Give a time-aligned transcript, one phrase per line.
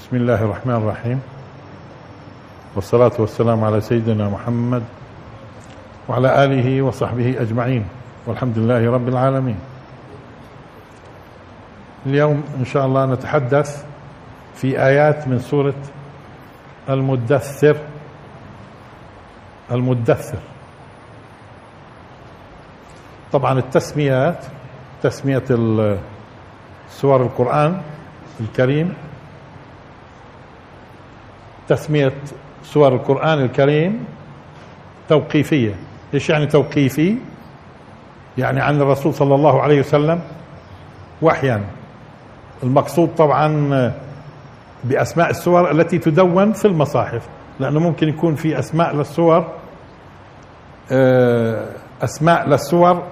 [0.00, 1.20] بسم الله الرحمن الرحيم.
[2.76, 4.82] والصلاة والسلام على سيدنا محمد
[6.08, 7.84] وعلى آله وصحبه أجمعين.
[8.26, 9.58] والحمد لله رب العالمين.
[12.06, 13.84] اليوم إن شاء الله نتحدث
[14.54, 15.76] في آيات من سورة
[16.88, 17.76] المدثر.
[19.70, 20.38] المدثر.
[23.32, 24.44] طبعا التسميات
[25.02, 25.44] تسمية
[26.88, 27.82] سور القرآن
[28.40, 28.94] الكريم
[31.70, 32.12] تسمية
[32.62, 34.04] سور القرآن الكريم
[35.08, 35.74] توقيفية.
[36.14, 37.16] إيش يعني توقيفي؟
[38.38, 40.20] يعني عن الرسول صلى الله عليه وسلم
[41.22, 41.64] وحيا.
[42.62, 43.48] المقصود طبعا
[44.84, 47.28] بأسماء السور التي تدون في المصاحف
[47.60, 49.52] لأنه ممكن يكون في أسماء للسور
[50.92, 51.66] آه،
[52.02, 53.02] أسماء للسور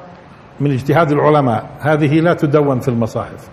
[0.61, 1.67] من اجتهاد العلماء.
[1.81, 3.49] هذه لا تدون في المصاحف.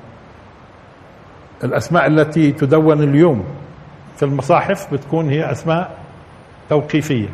[1.63, 3.43] الأسماء التي تدون اليوم
[4.17, 5.98] في المصاحف بتكون هي أسماء
[6.70, 7.29] توقيفية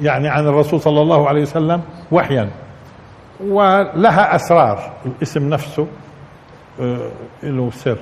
[0.00, 2.50] يعني عن الرسول صلى الله عليه وسلم وحيا.
[3.40, 5.86] ولها أسرار الاسم نفسه
[6.80, 7.10] آه،
[7.42, 7.98] له سر.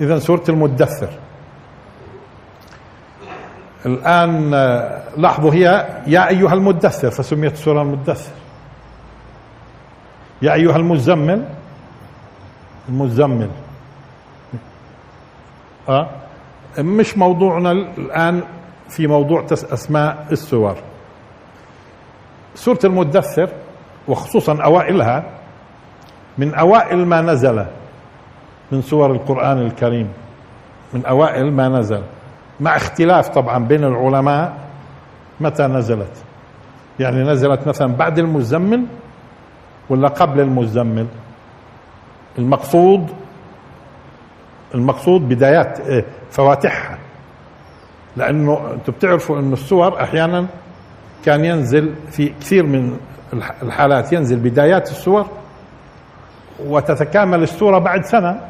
[0.00, 1.08] إذا سورة المدثر.
[3.86, 8.32] الآن آه، لاحظوا هي يا أيها المدثر فسميت السورة المدثر.
[10.42, 11.44] يا أيها المزمل
[12.88, 13.50] المزمل.
[15.88, 16.21] أه؟
[16.78, 18.42] مش موضوعنا الآن
[18.88, 20.76] في موضوع أسماء السور.
[22.54, 23.48] سورة المدثر
[24.08, 25.24] وخصوصا أوائلها
[26.38, 27.66] من أوائل ما نزل
[28.72, 30.08] من سور القرآن الكريم.
[30.94, 32.02] من أوائل ما نزل
[32.60, 34.52] مع اختلاف طبعا بين العلماء
[35.40, 36.24] متى نزلت.
[37.00, 38.84] يعني نزلت مثلا بعد المزمل
[39.90, 41.06] ولا قبل المزمل
[42.38, 43.06] المقصود
[44.74, 46.98] المقصود بدايات إيه؟ فواتحها
[48.16, 50.46] لأنه أنتم بتعرفوا إنه السور أحيانا
[51.24, 52.96] كان ينزل في كثير من
[53.62, 55.26] الحالات ينزل بدايات السور
[56.66, 58.40] وتتكامل السورة بعد سنة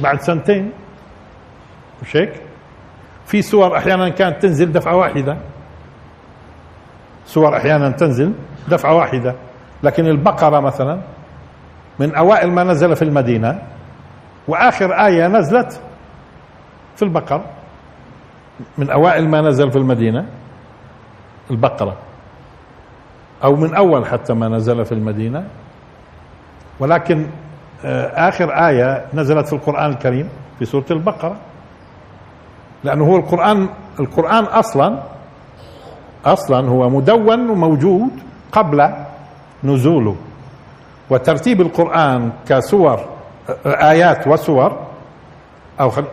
[0.00, 0.70] بعد سنتين
[2.02, 2.32] مش هيك؟
[3.26, 5.36] في سور أحيانا كانت تنزل دفعة واحدة
[7.26, 8.32] سور أحيانا تنزل
[8.68, 9.34] دفعة واحدة
[9.82, 11.00] لكن البقرة مثلا
[11.98, 13.62] من أوائل ما نزل في المدينة
[14.48, 15.80] وآخر آية نزلت
[16.96, 17.44] في البقرة
[18.78, 20.26] من أوائل ما نزل في المدينة
[21.50, 21.96] البقرة.
[23.44, 25.44] أو من أول حتى ما نزل في المدينة.
[26.80, 27.26] ولكن
[27.84, 30.28] آه، آخر آية نزلت في القرآن الكريم
[30.58, 31.36] في سورة البقرة.
[32.84, 33.68] لأنه هو القرآن
[34.00, 35.02] القرآن أصلا
[36.24, 38.10] أصلا هو مدون وموجود
[38.52, 38.90] قبل
[39.64, 40.16] نزوله.
[41.10, 43.13] وترتيب القرآن كسور
[43.66, 44.78] آيات وسور
[45.80, 46.04] أو خل...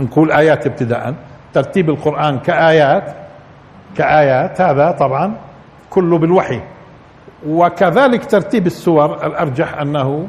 [0.00, 1.14] نقول آيات ابتداء.
[1.54, 3.14] ترتيب القرآن كآيات
[3.96, 5.34] كآيات هذا طبعا
[5.90, 6.60] كله بالوحي.
[7.46, 10.28] وكذلك ترتيب السور الأرجح أنه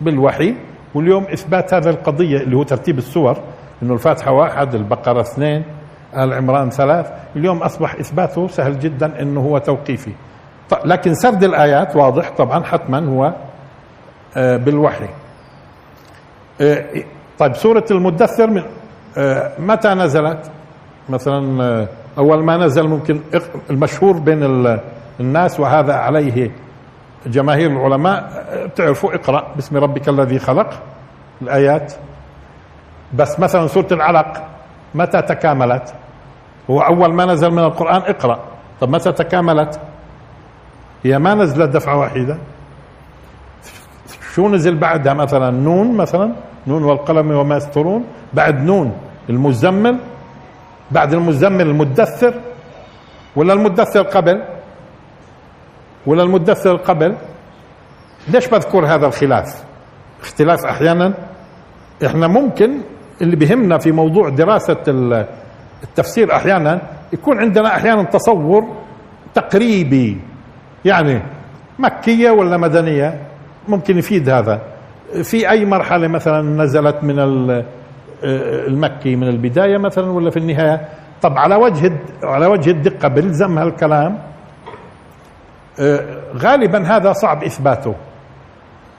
[0.00, 0.54] بالوحي.
[0.94, 3.36] واليوم إثبات هذا القضية اللي هو ترتيب السور
[3.82, 5.64] أنه الفاتحة واحد البقرة اثنين
[6.16, 7.10] آل عمران ثلاث.
[7.36, 10.12] اليوم أصبح إثباته سهل جدا أنه هو توقيفي.
[10.84, 13.32] لكن سرد الآيات واضح طبعا حتما هو
[14.36, 15.08] آه، بالوحي.
[17.38, 18.62] طيب سورة المدثر من
[19.16, 20.50] إيه، متى نزلت؟
[21.08, 23.20] مثلا إيه، أول ما نزل ممكن
[23.70, 24.68] المشهور بين
[25.20, 26.50] الناس وهذا عليه
[27.26, 28.46] جماهير العلماء.
[28.66, 30.70] بتعرفوا اقرأ باسم ربك الذي خلق
[31.42, 31.92] الآيات.
[33.14, 34.42] بس مثلا سورة العلق
[34.94, 35.94] متى تكاملت؟
[36.70, 38.38] هو أول ما نزل من القرآن اقرأ.
[38.80, 39.80] طب متى تكاملت؟
[41.04, 42.36] هي ما نزلت دفعة واحدة.
[44.36, 46.32] شو نزل بعدها مثلا؟ نون مثلا؟
[46.66, 48.04] نون والقلم وما يسطرون
[48.34, 48.92] بعد نون
[49.30, 49.96] المزمل.
[50.90, 52.34] بعد المزمل المدثر.
[53.36, 54.42] ولا المدثر قبل؟
[56.06, 57.16] ولا المدثر قبل؟
[58.28, 59.64] ليش بذكر هذا الخلاف؟
[60.22, 61.14] اختلاف أحيانا.
[62.06, 62.70] إحنا ممكن
[63.22, 64.82] اللي بهمنا في موضوع دراسة
[65.84, 66.80] التفسير أحيانا
[67.12, 68.64] يكون عندنا أحيانا تصور
[69.34, 70.20] تقريبي
[70.84, 71.22] يعني
[71.78, 73.20] مكية ولا مدنية.
[73.68, 74.60] ممكن يفيد هذا.
[75.22, 77.18] في أي مرحلة مثلا نزلت من
[78.68, 80.88] المكي من البداية مثلا ولا في النهاية؟
[81.22, 81.92] طب على وجه
[82.22, 84.18] على وجه الدقة بلزم هالكلام.
[85.80, 86.00] آه،
[86.36, 87.94] غالبا هذا صعب إثباته.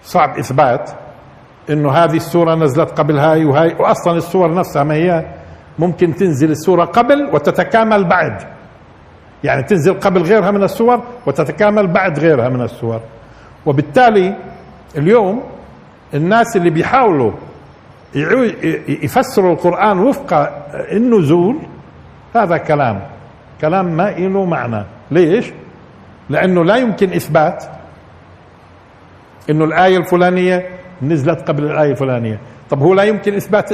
[0.04, 0.92] صعب إثبات
[1.69, 5.25] إنه هذه السورة نزلت قبل هاي وهاي واصلا السور نفسها ما هي
[5.80, 8.42] ممكن تنزل السورة قبل وتتكامل بعد.
[9.44, 13.02] يعني تنزل قبل غيرها من السور وتتكامل بعد غيرها من السور.
[13.66, 14.36] وبالتالي
[14.95, 15.44] اليوم
[16.13, 17.31] الناس اللي بيحاولوا
[18.88, 20.34] يفسروا القرآن وفق
[20.92, 21.57] النزول
[22.36, 23.01] هذا كلام
[23.62, 24.86] كلام ما له معنى.
[25.12, 25.51] ليش؟
[26.30, 27.63] لأنه لا يمكن إثبات
[29.50, 30.69] أنه الآية الفلانية
[31.01, 32.40] نزلت قبل الآية الفلانية.
[32.69, 33.74] طب هو لا يمكن إثبات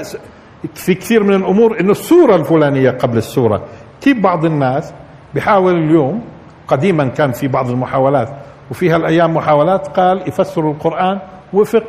[0.74, 3.64] في كثير من الأمور أنه السورة الفلانية قبل السورة.
[4.02, 4.94] كيف بعض الناس
[5.36, 6.24] بحاول اليوم
[6.68, 8.30] قديما كان في بعض المحاولات
[8.72, 11.20] وفي هالأيام محاولات قال يفسروا القرآن
[11.54, 11.84] وفق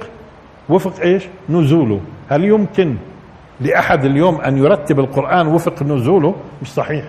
[0.68, 2.00] وفق إيش؟ نزوله،
[2.30, 2.96] هل يمكن
[3.60, 7.04] لأحد اليوم أن يرتب القرآن وفق نزوله؟ مش صحيح.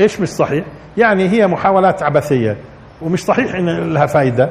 [0.00, 0.64] إيش مش صحيح؟
[0.96, 2.56] يعني هي محاولات عبثية
[3.02, 4.50] ومش صحيح إن لها فائده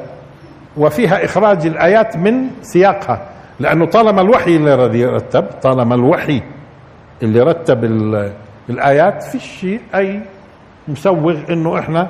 [0.77, 3.27] وفيها إخراج الآيات من سياقها
[3.59, 6.41] لأنه طالما الوحي اللي يرتب طالما الوحي
[7.23, 7.83] اللي رتب
[8.69, 10.21] الآيات في شيء أي
[10.87, 12.07] مسوغ إنه إحنا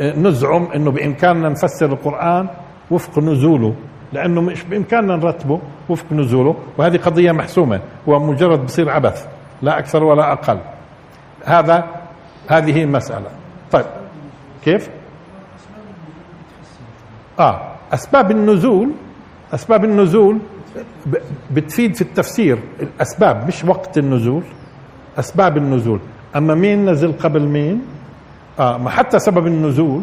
[0.00, 2.48] نزعم إنه بإمكاننا نفسر القرآن
[2.90, 3.74] وفق نزوله
[4.12, 9.26] لأنه مش بإمكاننا نرتبه وفق نزوله وهذه قضية محسومة ومجرد بصير عبث
[9.62, 10.58] لا أكثر ولا أقل.
[11.44, 11.84] هذا
[12.48, 13.26] هذه المساله
[13.72, 13.84] طيب
[14.64, 14.90] كيف؟
[17.40, 17.60] آه
[17.94, 18.90] أسباب النزول
[19.54, 20.38] أسباب النزول
[21.50, 24.42] بتفيد في التفسير الأسباب مش وقت النزول
[25.18, 26.00] أسباب النزول.
[26.36, 27.82] أما مين نزل قبل مين؟
[28.58, 30.02] آه ما حتى سبب النزول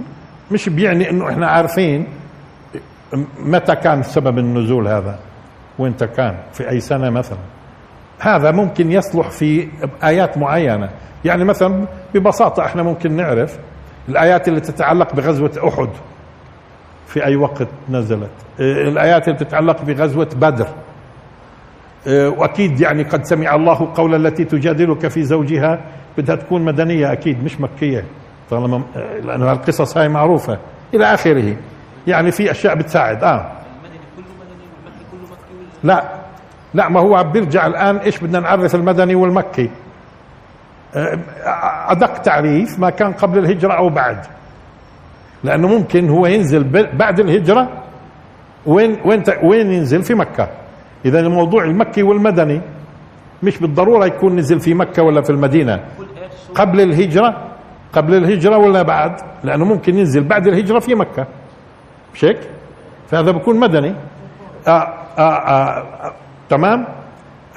[0.51, 2.07] مش بيعني إنه إحنا عارفين
[3.39, 5.19] متى كان سبب النزول هذا
[5.79, 7.37] وانت كان في أي سنة مثلا.
[8.19, 9.67] هذا ممكن يصلح في
[10.03, 10.89] آيات معينة.
[11.25, 13.57] يعني مثلا ببساطة إحنا ممكن نعرف
[14.09, 15.89] الآيات اللي تتعلق بغزوة أحد.
[17.07, 18.29] في أي وقت نزلت.
[18.59, 20.67] الآيات اللي تتعلق بغزوة بدر.
[22.07, 25.79] وأكيد يعني قد سمع الله قول التي تجادلك في زوجها
[26.17, 28.05] بدها تكون مدنية أكيد مش مكية.
[28.51, 28.81] طالما
[29.23, 30.57] لأنه القصص هاي معروفة
[30.93, 31.55] إلى آخره.
[32.07, 33.23] يعني في أشياء بتساعد.
[33.23, 33.51] آه.
[35.83, 36.03] لا.
[36.73, 39.69] لا ما هو بيرجع الآن إيش بدنا نعرف المدني والمكي.
[40.95, 41.19] آه،
[41.87, 44.25] أدق تعريف ما كان قبل الهجرة أو بعد.
[45.43, 46.63] لأنه ممكن هو ينزل
[46.93, 47.69] بعد الهجرة.
[48.65, 50.47] وين وين وين ينزل؟ في مكة.
[51.05, 52.61] إذا الموضوع المكي والمدني
[53.43, 55.83] مش بالضرورة يكون نزل في مكة ولا في المدينة.
[56.55, 57.50] قبل الهجرة
[57.93, 61.27] قبل الهجرة ولا بعد؟ لأنه ممكن ينزل بعد الهجرة في مكة.
[62.13, 62.39] مش هيك؟
[63.09, 63.95] فهذا بكون مدني.
[64.67, 64.73] آآ آه،
[65.17, 66.13] آآ آه، آآ
[66.49, 66.85] تمام؟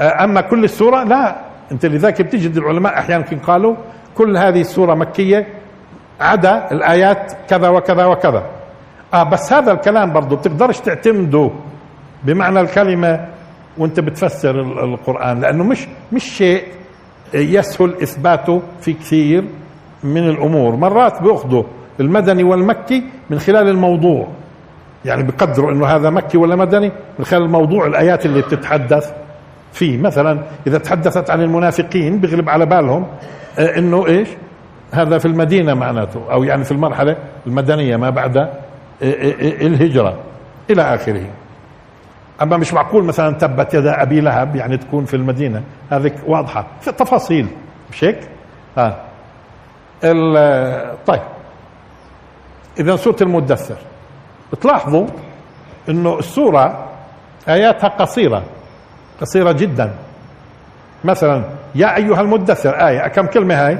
[0.00, 1.36] آه، أما كل السورة لا.
[1.72, 3.76] أنت لذلك بتجد العلماء أحيانا قالوا
[4.14, 5.46] كل هذه السورة مكية
[6.20, 8.42] عدا الآيات كذا وكذا وكذا.
[9.14, 11.50] آه بس هذا الكلام برضه بتقدرش تعتمده
[12.24, 13.28] بمعنى الكلمة
[13.78, 16.64] وأنت بتفسر القرآن لأنه مش مش شيء
[17.34, 19.44] يسهل إثباته في كثير.
[20.04, 20.76] من الأمور.
[20.76, 21.62] مرات بيأخذوا
[22.00, 24.28] المدني والمكي من خلال الموضوع.
[25.04, 29.12] يعني بقدروا إنه هذا مكي ولا مدني من خلال الموضوع الآيات اللي بتتحدث
[29.72, 29.98] فيه.
[29.98, 33.06] مثلا إذا تحدثت عن المنافقين بيغلب على بالهم
[33.58, 34.28] آه، إنه إيش؟
[34.92, 37.16] هذا في المدينة معناته أو يعني في المرحلة
[37.46, 38.48] المدنية ما بعد آه،
[39.02, 40.16] آه، الهجرة
[40.70, 41.26] إلى آخره.
[42.42, 46.66] أما مش معقول مثلا تبت يد أبي لهب يعني تكون في المدينة؟ هذه واضحة.
[46.80, 47.46] في تفاصيل
[47.92, 48.18] مش هيك؟
[48.76, 49.13] ها
[51.06, 51.22] طيب.
[52.78, 53.76] اذا سورة المدثر.
[54.60, 55.06] تلاحظوا
[55.88, 56.88] إنه السورة
[57.48, 58.42] آياتها قصيرة
[59.20, 59.92] قصيرة جدا.
[61.04, 63.78] مثلا يا أيها المدثر آية كم كلمة هاي؟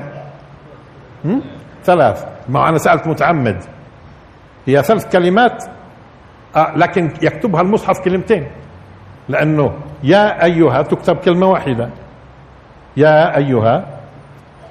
[1.85, 2.27] ثلاث.
[2.49, 3.65] ما أنا سألت متعمد.
[4.67, 5.65] هي ثلاث كلمات
[6.57, 8.47] آه لكن يكتبها المصحف كلمتين.
[9.29, 11.91] لأنه يا أيها تكتب كلمة واحدة.
[12.97, 13.85] يا أيها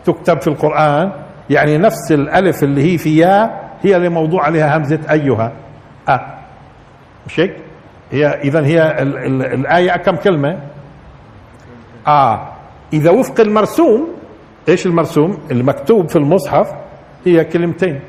[0.05, 1.11] تكتب في القرآن
[1.49, 5.51] يعني نفس الألف اللي هي في يا هي اللي موضوع عليها همزة أيها.
[6.09, 6.19] أ.
[7.27, 7.55] مش هيك؟
[8.11, 10.59] هي اذا هي ال ال الآية كم كلمة؟
[12.07, 12.47] آه
[12.93, 14.07] إذا وفق المرسوم
[14.69, 16.67] إيش المرسوم؟ المكتوب في المصحف
[17.25, 17.99] هي كلمتين.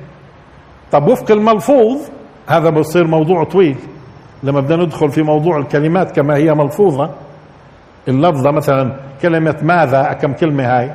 [0.92, 1.98] طب وفق الملفوظ
[2.48, 3.76] هذا بصير موضوع طويل.
[4.42, 7.10] لما بدنا ندخل في موضوع الكلمات كما هي ملفوظة.
[8.08, 10.90] اللفظة مثلا كلمة ماذا؟ كم كلمة هاي؟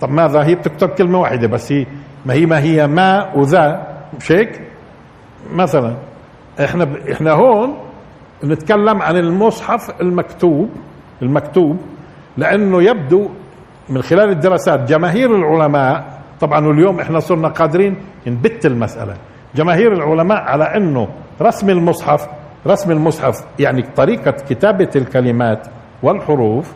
[0.00, 1.86] طب ماذا؟ هي بتكتب كلمة واحدة بس هي
[2.26, 3.86] ما هي ما هي ما وذا
[4.20, 4.60] مش هيك
[5.52, 5.94] مثلا
[6.64, 6.96] إحنا ب...
[6.96, 7.74] إحنا هون
[8.44, 10.70] نتكلم عن المصحف المكتوب
[11.22, 11.76] المكتوب
[12.36, 13.28] لأنه يبدو
[13.88, 19.14] من خلال الدراسات جماهير العلماء طبعا اليوم إحنا صرنا قادرين نبت المسألة.
[19.54, 21.08] جماهير العلماء على إنه
[21.42, 22.28] رسم المصحف
[22.66, 25.66] رسم المصحف يعني طريقة كتابة الكلمات
[26.02, 26.72] والحروف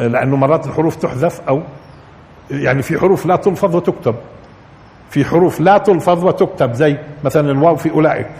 [0.00, 1.62] لأنه مرات الحروف تحذف أو
[2.50, 4.14] يعني في حروف لا تلفظ وتكتب.
[5.10, 8.30] في حروف لا تلفظ وتكتب زي مثلا الواو في أولئك.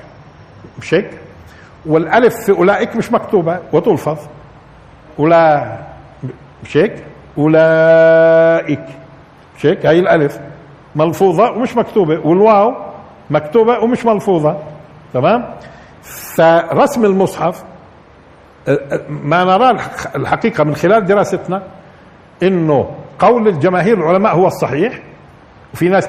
[0.80, 1.10] مش هيك؟
[1.86, 4.18] والألف في أولئك مش مكتوبة وتلفظ.
[5.18, 5.72] ولا
[6.64, 7.04] مش هيك؟
[7.38, 8.84] أولئك.
[9.58, 10.38] مش هيك؟ هاي الألف
[10.96, 12.26] ملفوظة ومش مكتوبة.
[12.26, 12.74] والواو
[13.30, 14.58] مكتوبة ومش ملفوظة.
[15.14, 15.54] تمام؟
[16.36, 17.64] فرسم المصحف
[19.08, 19.76] ما نراه
[20.16, 21.62] الحقيقة من خلال دراستنا
[22.42, 25.00] إنه قول الجماهير العلماء هو الصحيح
[25.74, 26.08] وفي ناس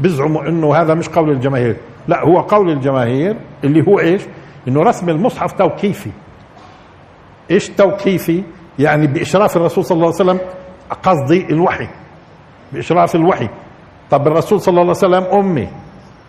[0.00, 1.76] بيزعموا إنه هذا مش قول الجماهير.
[2.08, 4.22] لا هو قول الجماهير اللي هو إيش؟
[4.68, 6.10] إنه رسم المصحف توقيفي.
[7.50, 8.42] إيش توقيفي؟
[8.78, 10.40] يعني بإشراف الرسول صلى الله عليه وسلم
[11.02, 11.88] قصدي الوحي.
[12.72, 13.48] بإشراف الوحي.
[14.10, 15.68] طب الرسول صلى الله عليه وسلم أمي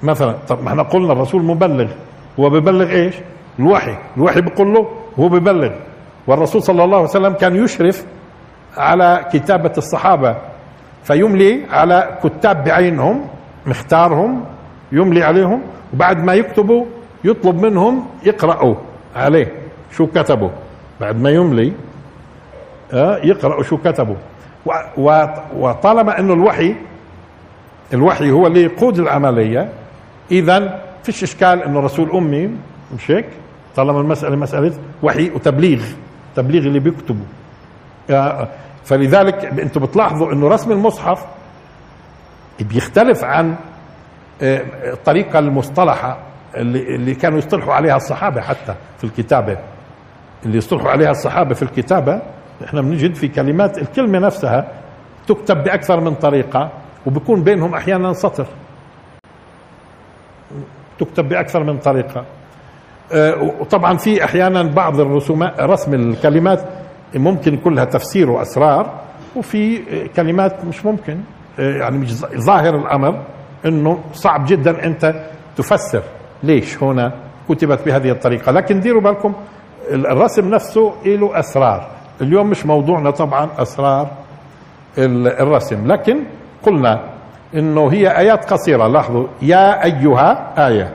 [0.03, 1.91] مثلا طب ما إحنا قلنا الرسول مبلغ.
[2.39, 3.15] هو ببلغ إيش؟
[3.59, 3.97] الوحي.
[4.17, 4.87] الوحي بيقول له
[5.19, 5.71] هو ببلغ.
[6.27, 8.05] والرسول صلى الله عليه وسلم كان يشرف
[8.77, 10.35] على كتابة الصحابة
[11.03, 13.27] فيملي على كتاب بعينهم
[13.65, 14.45] مختارهم
[14.91, 15.61] يملي عليهم
[15.93, 16.85] وبعد ما يكتبوا
[17.23, 18.75] يطلب منهم يقرأوا
[19.15, 19.51] عليه
[19.91, 20.49] شو كتبوا.
[21.01, 21.71] بعد ما يملي
[22.93, 24.15] آه، يقرأوا شو كتبوا.
[25.57, 26.75] وطالما إنه الوحي
[27.93, 29.69] الوحي هو اللي يقود العملية
[30.31, 32.49] اذا فيش إشكال إنه رسول أمي
[32.95, 33.25] مش هيك
[33.75, 35.81] طالما المسألة مسألة وحي وتبليغ
[36.35, 37.25] تبليغ اللي بيكتبوا.
[38.85, 41.25] فلذلك أنتم بتلاحظوا انه رسم المصحف
[42.59, 43.55] بيختلف عن
[44.41, 44.61] آه،
[44.93, 46.17] الطريقة المصطلحة
[46.55, 49.57] اللي, اللي كانوا يصطلحوا عليها الصحابة حتى في الكتابة.
[50.45, 52.21] اللي يصطلحوا عليها الصحابة في الكتابة
[52.65, 54.67] إحنا بنجد في كلمات الكلمة نفسها
[55.27, 56.69] تكتب بأكثر من طريقة
[57.05, 58.45] وبكون بينهم أحيانا سطر.
[60.99, 62.25] تكتب بأكثر من طريقة.
[63.13, 66.63] آه، وطبعا في أحيانا بعض الرسومات رسم الكلمات
[67.15, 68.99] ممكن كلها تفسير وأسرار
[69.35, 69.79] وفي
[70.15, 71.17] كلمات مش ممكن.
[71.57, 73.21] يعني مش ظاهر الأمر
[73.65, 75.13] أنه صعب جدا أنت
[75.57, 76.03] تفسر
[76.43, 77.13] ليش هنا
[77.49, 78.51] كتبت بهذه الطريقة.
[78.51, 79.33] لكن ديروا بالكم
[79.91, 81.87] الرسم نفسه له أسرار.
[82.21, 84.07] اليوم مش موضوعنا طبعا أسرار
[84.97, 85.87] الرسم.
[85.91, 86.23] لكن
[86.63, 87.09] قلنا
[87.55, 88.87] إنه هي آيات قصيرة.
[88.87, 90.93] لاحظوا يا أيها آية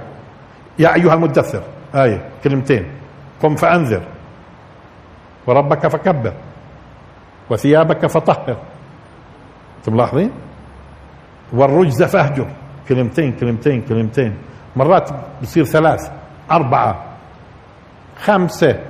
[0.78, 1.62] يا أيها المدثر
[1.94, 2.86] آية كلمتين.
[3.42, 4.02] قم فأنذر.
[5.48, 6.32] وربك فكبر
[7.50, 8.56] وثيابك فطهر.
[9.78, 10.30] أنتم ملاحظين؟
[11.52, 12.46] والرجز فاهجر.
[12.88, 14.36] كلمتين كلمتين كلمتين.
[14.76, 15.10] مرات
[15.42, 16.10] بصير ثلاث
[16.50, 17.04] أربعة
[18.16, 18.80] خمسة.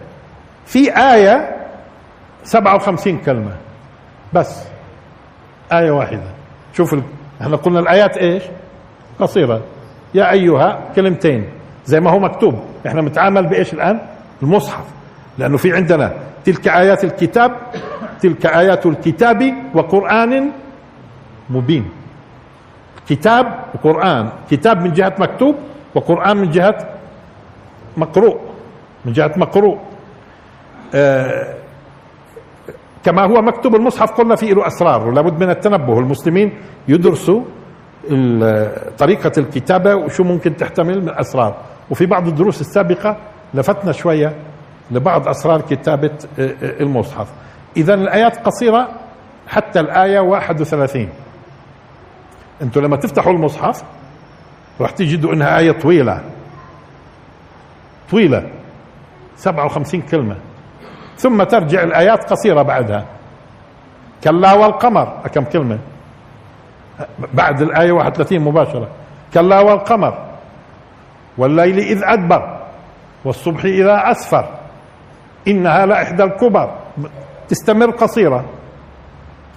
[0.66, 1.56] في آية
[2.44, 3.56] سبعة وخمسين كلمة.
[4.32, 4.64] بس
[5.72, 6.30] آية واحدة.
[6.72, 6.96] شوف
[7.40, 8.42] إحنا قلنا الآيات إيش؟
[9.20, 9.62] قصيرة.
[10.14, 11.48] يا أيها كلمتين
[11.86, 12.54] زي ما هو مكتوب.
[12.86, 14.00] إحنا بنتعامل بإيش الآن؟
[14.42, 14.84] المصحف.
[15.38, 17.56] لأنه في عندنا تلك آيات الكتاب
[18.20, 20.50] تلك آيات الكتاب وقرآن
[21.50, 21.84] مبين.
[23.08, 24.28] كتاب وقرآن.
[24.50, 25.54] كتاب من جهة مكتوب
[25.94, 26.88] وقرآن من جهة
[27.96, 28.38] مقروء.
[29.04, 29.78] من جهة مقروء.
[30.94, 31.54] آه
[33.04, 35.98] كما هو مكتوب المصحف قلنا فيه له أسرار ولابد من التنبه.
[35.98, 36.52] المسلمين
[36.88, 37.42] يدرسوا
[38.98, 41.56] طريقة الكتابة وشو ممكن تحتمل من أسرار
[41.90, 43.16] وفي بعض الدروس السابقة
[43.54, 44.36] لفتنا شوية
[44.90, 47.28] لبعض أسرار كتابة آه، آه، المصحف.
[47.76, 48.88] إذا الآيات قصيرة
[49.48, 51.08] حتى الآية 31
[52.62, 53.82] أنتم لما تفتحوا المصحف
[54.80, 56.20] راح تجدوا إنها آية طويلة.
[58.10, 58.50] طويلة.
[59.36, 60.36] 57 كلمة.
[61.16, 63.04] ثم ترجع الآيات قصيرة بعدها.
[64.24, 65.22] كلا والقمر.
[65.34, 65.78] كم كلمة؟
[67.34, 68.88] بعد الآية 31 مباشرة.
[69.34, 70.28] كلا والقمر.
[71.38, 72.60] والليل إذ أدبر.
[73.24, 74.57] والصبح إذا أسفر.
[75.48, 76.78] إنها لإحدى الكبر
[77.48, 78.44] تستمر قصيرة.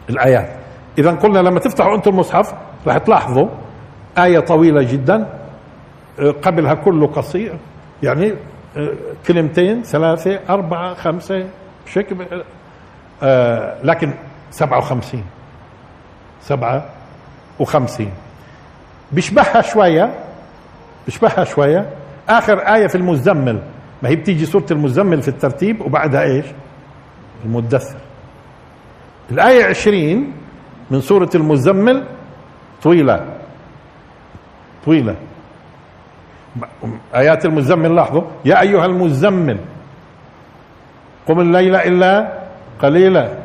[0.10, 0.50] الآيات.
[0.98, 2.54] إذا قلنا لما تفتحوا أنتم المصحف
[2.88, 3.48] راح تلاحظوا
[4.18, 5.28] آية طويلة جدا.
[6.42, 7.58] قبلها كله قصير.
[8.04, 8.34] يعني
[9.28, 11.48] كلمتين ثلاثة أربعة خمسة
[11.86, 12.16] بشكل
[13.24, 14.14] آه لكن
[14.52, 15.24] سبعة وخمسين.
[16.42, 16.86] سبعة
[17.60, 18.12] وخمسين.
[19.12, 20.14] بيشبهها شوية.
[21.06, 21.90] بيشبهها شوية.
[22.30, 23.62] آخر آية في المزمل.
[24.04, 26.46] ما هي بتيجي سورة المزمل في الترتيب وبعدها إيش؟
[27.46, 27.98] المدثر.
[29.32, 30.34] الآية عشرين
[30.92, 32.06] من سورة المزمل
[32.84, 33.38] طويلة.
[34.86, 35.16] طويلة.
[37.16, 39.58] آيات المزمل لاحظوا؟ يا أيها المزمل
[41.28, 42.40] قم الليل إلا
[42.82, 43.38] قليلا.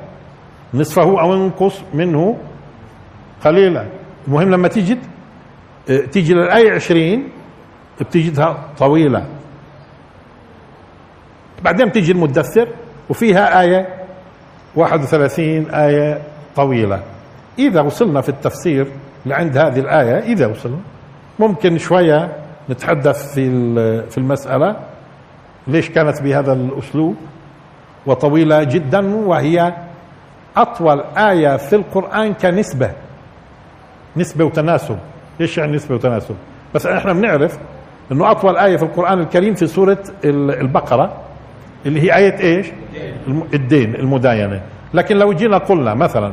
[0.75, 2.39] نصفه أو انقص منه
[3.45, 3.87] قليلا.
[4.29, 4.99] المهم لما تجد
[5.87, 7.29] تيجي للآية عشرين
[8.01, 9.27] بتجدها طويلة.
[11.67, 12.69] بعدين تيجي المدثر
[13.11, 13.87] وفيها آية
[14.77, 16.23] 31 آية
[16.57, 17.03] طويلة.
[17.59, 18.87] إذا وصلنا في التفسير
[19.27, 20.79] لعند هذه الآية إذا وصلنا
[21.39, 22.33] ممكن شوية
[22.71, 23.51] نتحدث في
[24.11, 24.77] في المسألة
[25.67, 27.17] ليش كانت بهذا الأسلوب؟
[28.07, 29.75] وطويلة جدا وهي
[30.57, 32.91] أطول آية في القرآن كنسبة
[34.17, 34.99] نسبة وتناسب.
[35.41, 36.35] إيش يعني نسبة وتناسب؟
[36.75, 37.59] بس إحنا بنعرف
[38.13, 41.26] إنه أطول آية في القرآن الكريم في سورة البقرة.
[41.87, 42.67] اللي هي آية إيش؟
[43.55, 44.61] الدين المداينة.
[44.95, 46.33] لكن لو جينا قلنا مثلا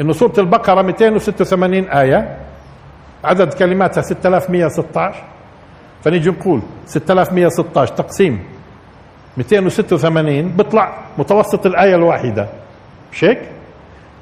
[0.00, 2.36] إنه سورة البقرة 286 آية
[3.24, 5.14] عدد كلماتها 6116
[6.04, 8.44] فنيجي نقول 6116 تقسيم
[9.36, 12.46] 286 بيطلع متوسط الآية الواحدة.
[13.12, 13.38] مش هيك؟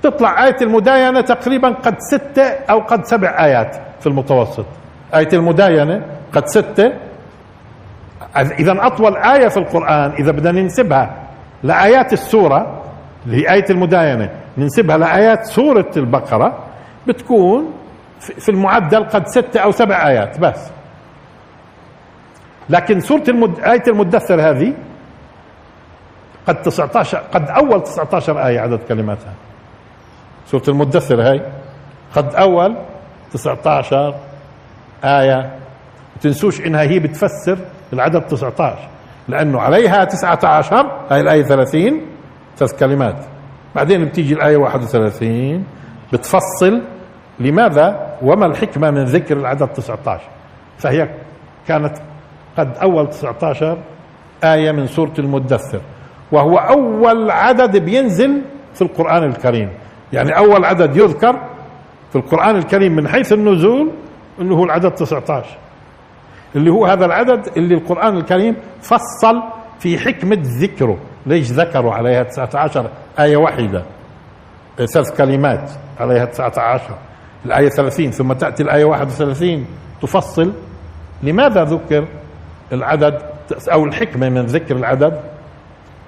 [0.02, 4.66] تطلع آية المداينة تقريبا قد ستة أو قد سبع آيات في المتوسط.
[5.14, 6.02] آية المداينة
[6.32, 6.92] قد ستة
[8.36, 11.16] إذا أطول آية في القرآن إذا بدنا ننسبها
[11.62, 12.82] لآيات السورة
[13.26, 16.58] اللي هي آية المداينة ننسبها لآيات سورة البقرة
[17.06, 17.72] بتكون
[18.20, 20.70] في المعدل قد ستة أو سبع آيات بس.
[22.70, 23.60] لكن سورة المد...
[23.60, 24.72] آية المدثر هذه
[26.46, 29.32] قد 19 قد أول 19 آية عدد كلماتها.
[30.46, 31.42] سورة المدثر هاي
[32.14, 32.76] قد أول
[33.32, 34.14] 19
[35.04, 35.50] آية.
[36.22, 37.58] تنسوش إنها هي بتفسر
[37.92, 38.78] العدد 19
[39.28, 42.00] لأنه عليها 19 هاي الآية 30
[42.56, 43.16] ثلاث كلمات
[43.74, 45.64] بعدين بتيجي الآية 31
[46.12, 46.82] بتفصل
[47.40, 50.22] لماذا وما الحكمة من ذكر العدد 19
[50.78, 51.08] فهي
[51.68, 51.96] كانت
[52.58, 53.78] قد أول 19
[54.44, 55.80] آية من سورة المدثر
[56.32, 58.42] وهو أول عدد بينزل
[58.74, 59.70] في القرآن الكريم.
[60.12, 61.36] يعني أول عدد يذكر
[62.10, 63.90] في القرآن الكريم من حيث النزول
[64.38, 65.46] اللي هو العدد 19
[66.56, 69.42] اللي هو هذا العدد اللي القرآن الكريم فصل
[69.78, 73.84] في حكمة ذكره ليش ذكروا عليها 19 آية واحدة.
[74.76, 75.70] ثلاث كلمات
[76.00, 76.82] عليها 19
[77.46, 79.66] الآية 30 ثم تأتي الآية 31
[80.02, 80.52] تفصل.
[81.22, 82.06] لماذا ذكر
[82.72, 83.22] العدد؟
[83.72, 85.20] أو الحكمة من ذكر العدد؟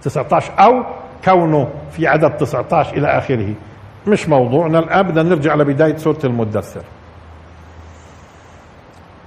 [0.02, 0.84] 19 أو
[1.24, 3.54] كونه في عدد 19 إلى آخره.
[4.06, 6.82] مش موضوعنا الآن بدنا نرجع لبداية سورة المدثر.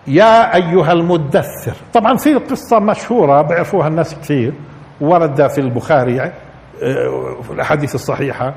[0.08, 1.74] يا أيها المدثر.
[1.94, 4.54] طبعا في قصة مشهورة بيعرفوها الناس كثير
[5.02, 6.32] ورد في البخاري آه،
[7.44, 8.54] في الأحاديث الصحيحة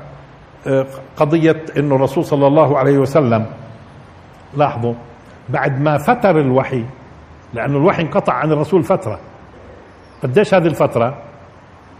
[0.67, 0.85] آه،
[1.17, 3.45] قضية أنه الرسول صلى الله عليه وسلم
[4.57, 4.93] لاحظوا
[5.49, 6.85] بعد ما فتر الوحي
[7.53, 9.19] لأن الوحي انقطع عن الرسول فترة.
[10.23, 11.17] قديش هذه الفترة؟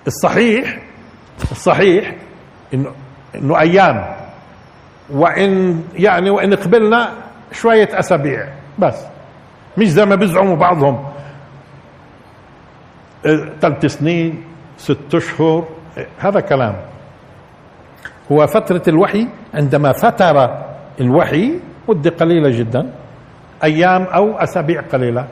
[0.08, 0.80] الصحيح
[1.52, 2.16] الصحيح
[2.74, 2.92] إنه
[3.36, 4.16] إنه أيام.
[5.10, 7.10] وإن يعني وإن قبلنا
[7.52, 8.48] شوية أسابيع
[8.80, 9.06] بس.
[9.78, 11.06] مش زي ما بيزعموا بعضهم.
[13.62, 14.44] ثلاث سنين
[14.78, 15.66] ست أشهر
[16.20, 16.76] هذا كلام.
[18.32, 20.58] هو فترة الوحي عندما فتر
[21.02, 21.60] الوحي
[21.90, 22.92] مدة قليلة جدا
[23.64, 25.28] أيام أو أسابيع قليلة.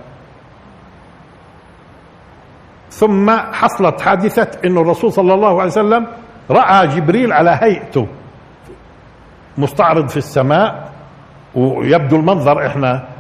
[2.90, 6.08] ثم حصلت حادثة أن الرسول صلى الله عليه وسلم
[6.52, 8.08] رأى جبريل على هيئته.
[9.58, 10.92] مستعرض في السماء
[11.56, 13.13] ويبدو المنظر إحنا.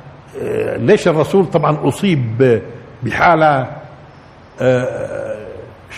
[0.77, 2.61] ليش الرسول طبعا أصيب
[3.03, 3.67] بحالة
[4.61, 5.45] آه،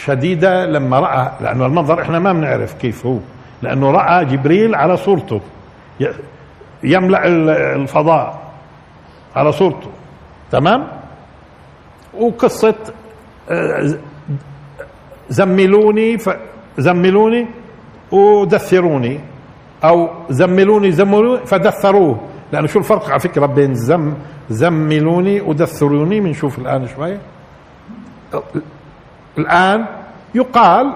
[0.06, 3.18] شديدة لما رأى لأنه المنظر إحنا ما بنعرف كيف هو
[3.62, 5.42] لأنه رأى جبريل على صورته
[6.84, 7.28] يملأ
[7.76, 8.40] الفضاء
[9.36, 9.90] على صورته
[10.52, 10.88] تمام؟
[12.14, 12.76] وقصة
[15.30, 16.18] زملوني
[16.78, 17.48] زملوني
[18.12, 19.20] ودثروني
[19.84, 22.20] أو زملوني زملوني فدثروه.
[22.56, 24.14] لأنه شو الفرق؟ على فكرة بين زم
[24.50, 27.18] زملوني ودثروني بنشوف الآن شوي.
[29.38, 29.86] الآن
[30.36, 30.96] يقال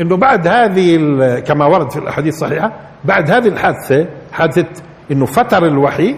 [0.00, 0.96] إنه بعد هذه
[1.40, 2.72] كما ورد في الأحاديث الصحيحة
[3.04, 6.16] بعد هذه الحادثة حادثة إنه فتر الوحي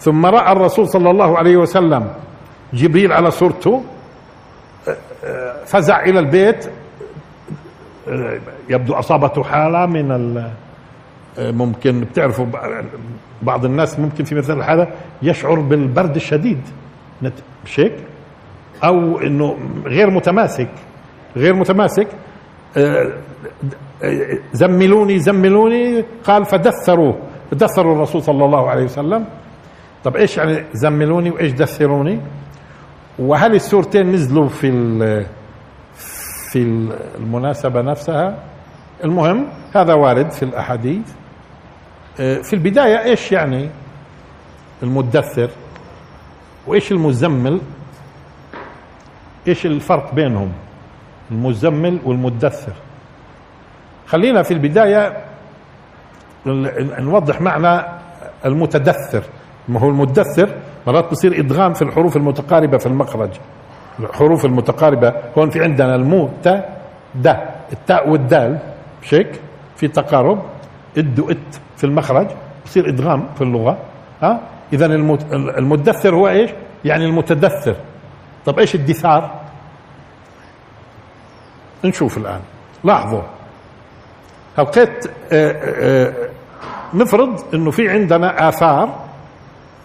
[0.00, 2.10] ثم رأى الرسول صلى الله عليه وسلم
[2.74, 3.82] جبريل على صورته
[5.66, 6.70] فزع إلى البيت
[8.68, 10.42] يبدو أصابته حالة من
[11.38, 12.46] ممكن بتعرفوا
[13.42, 14.88] بعض الناس ممكن في مثل هذا
[15.22, 16.60] يشعر بالبرد الشديد.
[17.64, 17.92] مش هيك؟
[18.84, 20.68] أو إنه غير متماسك.
[21.36, 22.08] غير متماسك.
[24.52, 26.04] زملوني زملوني.
[26.24, 27.18] قال فدثروه
[27.52, 29.24] دثروا الرسول صلى الله عليه وسلم.
[30.04, 32.20] طب إيش يعني زملوني وإيش دثروني؟
[33.18, 34.70] وهل السورتين نزلوا في
[36.50, 38.38] في المناسبة نفسها؟
[39.04, 41.10] المهم هذا وارد في الأحاديث.
[41.10, 41.25] آه،
[42.16, 43.70] في البداية إيش يعني
[44.82, 45.50] المدثر؟
[46.66, 47.60] وإيش المزمل؟
[49.48, 50.52] إيش الفرق بينهم؟
[51.30, 52.72] المزمل والمدثر.
[54.06, 55.24] خلينا في البداية
[56.98, 57.86] نوضح معنى
[58.44, 59.22] المتدثر.
[59.68, 60.54] ما هو المدثر؟
[60.86, 63.30] مرات بصير إدغام في الحروف المتقاربة في المخرج.
[64.00, 66.64] الحروف المتقاربة هون في عندنا المو تا
[67.72, 68.58] التاء والدال
[69.02, 69.40] مش هيك
[69.76, 70.42] في تقارب
[70.98, 71.60] إد وإت.
[71.76, 72.26] في المخرج
[72.64, 73.78] بصير إدغام في اللغة
[74.22, 74.40] ها؟
[74.72, 74.86] اذا
[75.58, 76.50] المدثر هو إيش؟
[76.84, 77.76] يعني المتدثر.
[78.46, 79.40] طب إيش الدثار؟
[81.84, 82.40] نشوف الآن.
[82.84, 83.22] لاحظوا.
[84.58, 86.12] هلقيت آه، آه،
[86.94, 89.06] نفرض إنه في عندنا آثار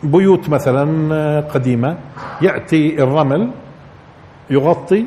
[0.03, 1.97] بيوت مثلا آه، قديمة
[2.41, 3.51] يأتي الرمل
[4.49, 5.05] يغطي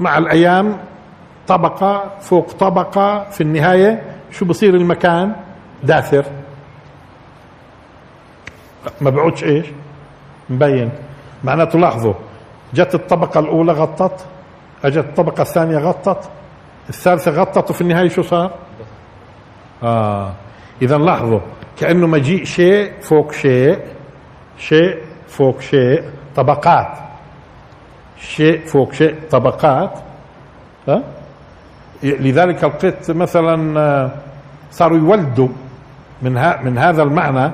[0.00, 0.76] مع الأيام
[1.46, 5.36] طبقة فوق طبقة في النهاية شو بصير المكان؟
[5.82, 6.24] داثر.
[9.00, 9.66] ما بعودش إيش؟
[10.50, 10.90] مبين.
[11.44, 12.14] معناته لاحظوا
[12.74, 14.26] جت الطبقة الأولى غطت
[14.84, 16.30] أجت الطبقة الثانية غطت
[16.88, 18.50] الثالثة غطت وفي النهاية شو صار؟
[19.82, 20.32] آه.
[20.82, 21.40] اذا لاحظوا
[21.78, 23.78] كأنه مجيء شيء فوق شيء
[24.58, 26.02] شيء فوق شيء
[26.36, 26.98] طبقات.
[28.18, 29.98] شيء فوق شيء طبقات.
[30.88, 31.02] ها؟
[32.02, 34.10] لذلك لقيت مثلا آه،
[34.70, 35.48] صاروا يولدوا
[36.22, 36.32] من
[36.64, 37.52] من هذا المعنى.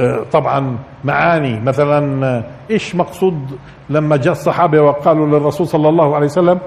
[0.00, 3.58] آه، طبعا معاني مثلا آه، إيش مقصود
[3.90, 6.58] لما جاء الصحابة وقالوا للرسول صلى الله عليه وسلم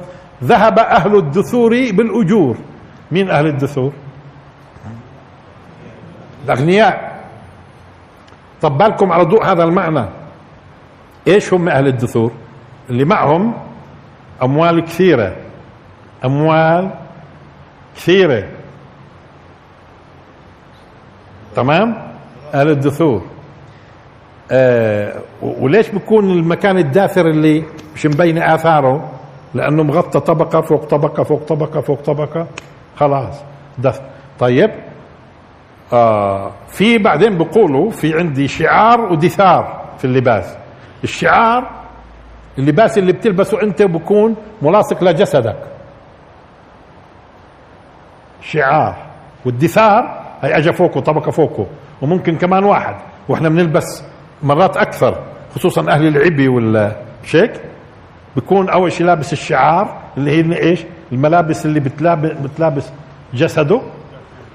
[0.44, 2.56] ذهب أهل الدثور بالأجور.
[3.12, 3.92] مين أهل الدثور؟
[6.46, 7.16] الأغنياء.
[8.62, 10.06] طب بالكم على ضوء هذا المعنى.
[11.28, 12.32] إيش هم أهل الدثور؟
[12.90, 13.54] اللي معهم
[14.44, 15.36] أموال كثيرة.
[16.26, 16.90] أموال
[17.96, 18.44] كثيرة.
[21.56, 21.96] تمام؟
[22.54, 23.22] أهل الدثور.
[24.52, 27.64] آه وليش بيكون المكان الداثر اللي
[27.96, 29.12] مش مبين آثاره؟
[29.54, 32.48] لأنه مغطى طبقة فوق طبقة فوق طبقة فوق طبقة.
[32.98, 33.42] خلاص
[33.78, 34.00] دث
[34.40, 34.72] طيب.
[35.94, 40.58] آه في بعدين بيقولوا في عندي شعار ودثار في اللباس.
[41.04, 41.70] الشعار
[42.58, 45.58] اللباس اللي بتلبسه أنت بكون ملاصق لجسدك.
[48.46, 48.96] شعار
[49.46, 51.68] والدثار هي اجى فوقه طبقة فوقه
[52.02, 52.96] وممكن كمان واحد
[53.30, 54.04] وإحنا بنلبس
[54.44, 55.24] مرات أكثر
[55.56, 57.62] خصوصا أهل العبي ولا شيك
[58.36, 62.90] بيكون أول شيء لابس الشعار اللي هي إيش؟ الملابس اللي بتلابس بتلابس
[63.34, 63.82] جسده.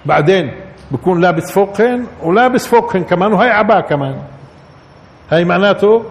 [0.07, 0.53] بعدين
[0.90, 4.22] بكون لابس فوقهن ولابس فوقهن كمان وهي عباء كمان.
[5.31, 6.05] هاي معناته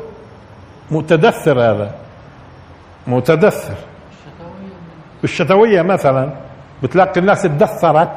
[0.91, 1.91] متدثر هذا.
[3.07, 3.75] متدثر.
[5.21, 6.29] بالشتوية مثلا.
[6.83, 8.11] بتلاقي الناس تدثرت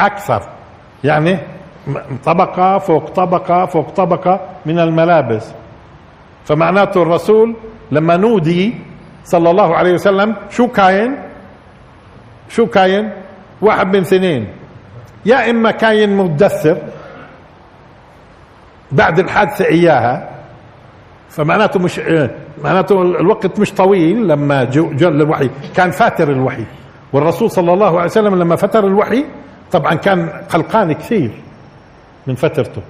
[0.00, 0.42] أكثر.
[1.04, 1.38] يعني
[2.24, 5.52] طبقة فوق طبقة فوق طبقة من الملابس.
[6.44, 7.56] فمعناته الرسول
[7.92, 8.74] لما نودي
[9.24, 11.16] صلى الله عليه وسلم شو كاين؟
[12.48, 13.10] شو كاين؟
[13.60, 14.48] واحد من اثنين
[15.26, 16.78] يا إما كاين مدثر
[18.92, 20.30] بعد الحادثة إياها
[21.28, 22.00] فمعناته مش
[22.64, 25.50] معناته الوقت مش طويل لما جاء الوحي.
[25.76, 26.64] كان فاتر الوحي.
[27.14, 29.24] والرسول صلى الله عليه وسلم لما فتر الوحي
[29.72, 31.30] طبعا كان قلقان كثير
[32.26, 32.82] من فترته.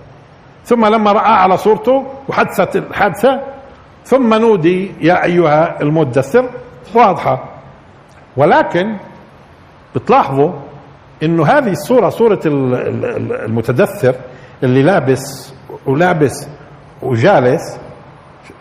[0.65, 3.41] ثم لما رأى على صورته وحدثت الحادثة
[4.05, 6.51] ثم نودي يا أيها المدثر
[6.95, 7.45] واضحة.
[8.37, 8.97] ولكن
[9.95, 10.53] بتلاحظوا
[11.23, 14.15] إنه هذه الصورة صورة المتدثر
[14.63, 15.55] اللي لابس
[15.87, 16.49] ولابس
[17.03, 17.81] وجالس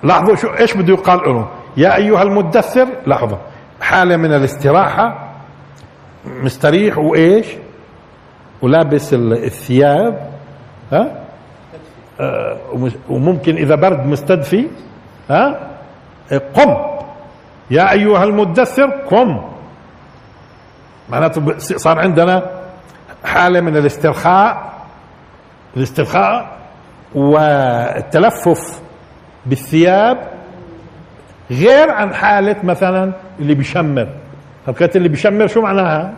[0.03, 1.47] لاحظوا شو إيش بده يقال له
[1.77, 3.37] يا أيها المدثر لاحظوا
[3.81, 5.22] حالة من الاستراحة
[6.25, 7.45] مستريح وإيش؟
[8.61, 10.29] ولابس الثياب
[10.91, 11.23] ها؟
[12.19, 12.57] آه
[13.09, 14.67] وممكن إذا برد مستدفي
[15.29, 15.69] ها؟
[16.31, 16.75] قم.
[17.71, 19.41] يا أيها المدثر قم.
[21.09, 22.51] معناته صار عندنا
[23.23, 24.73] حالة من الاسترخاء
[25.77, 26.57] الاسترخاء
[27.15, 28.81] والتلفف
[29.45, 30.17] بالثياب
[31.51, 34.07] غير عن حالة مثلا اللي بيشمر.
[34.65, 36.13] حركات اللي بيشمر شو معناها؟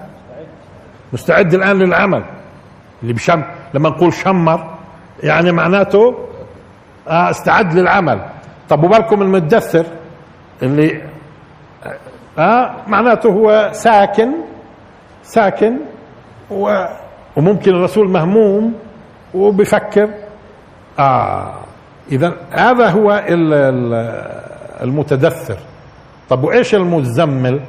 [1.14, 2.24] مستعد الآن للعمل.
[3.04, 4.74] اللي بشم لما نقول شمر
[5.24, 6.16] يعني معناته
[7.08, 8.22] آه استعد للعمل.
[8.70, 9.86] طب وبالكم المدثر
[10.64, 11.02] اللي
[12.40, 14.32] آه معناته هو ساكن
[15.24, 15.78] ساكن
[16.52, 16.86] و
[17.36, 18.74] وممكن الرسول مهموم
[19.34, 20.10] وبفكر.
[21.00, 21.54] آه
[22.12, 23.24] إذا هذا هو
[24.84, 25.58] المتدثر.
[26.30, 27.60] طب وإيش المزمل؟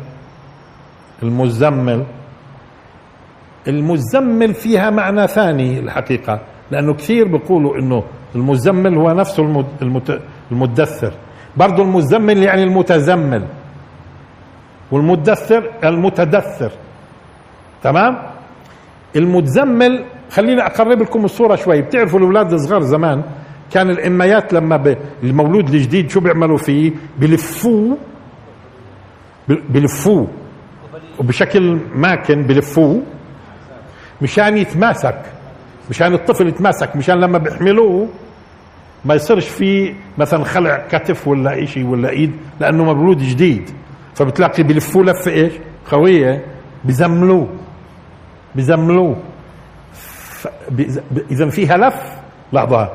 [1.23, 2.05] المزمل.
[3.69, 8.03] المزمل فيها معنى ثاني الحقيقة لأنه كثير بيقولوا إنه
[8.35, 9.65] المزمل هو نفسه
[10.53, 11.13] المدثر.
[11.57, 13.45] برضو المزمل يعني المتزمل
[14.93, 16.73] والمدثر المتدثر.
[17.83, 18.17] تمام؟
[19.17, 21.83] المتزمل خليني أقرب لكم الصورة شوي.
[21.83, 23.23] بتعرفوا الأولاد الصغار زمان
[23.73, 24.97] كان الأميات لما.
[25.23, 27.97] المولود الجديد شو بيعملوا فيه؟ بلفوه
[29.49, 30.27] بلفوه.
[31.19, 33.03] وبشكل ماكن بلفوه
[34.23, 35.23] مشان يتماسك
[35.91, 38.09] مشان الطفل يتماسك مشان لما بيحملوه
[39.05, 43.71] ما يصيرش في مثلا خلع كتف ولا شيء ولا إيد لأنه مولود جديد.
[44.15, 45.53] فبتلاقي بلفوه لفه إيش؟
[45.91, 46.45] قوية
[46.85, 47.49] بزملوه
[48.55, 49.17] بزملوه.
[51.31, 52.13] اذا فيها لف
[52.53, 52.93] لحظة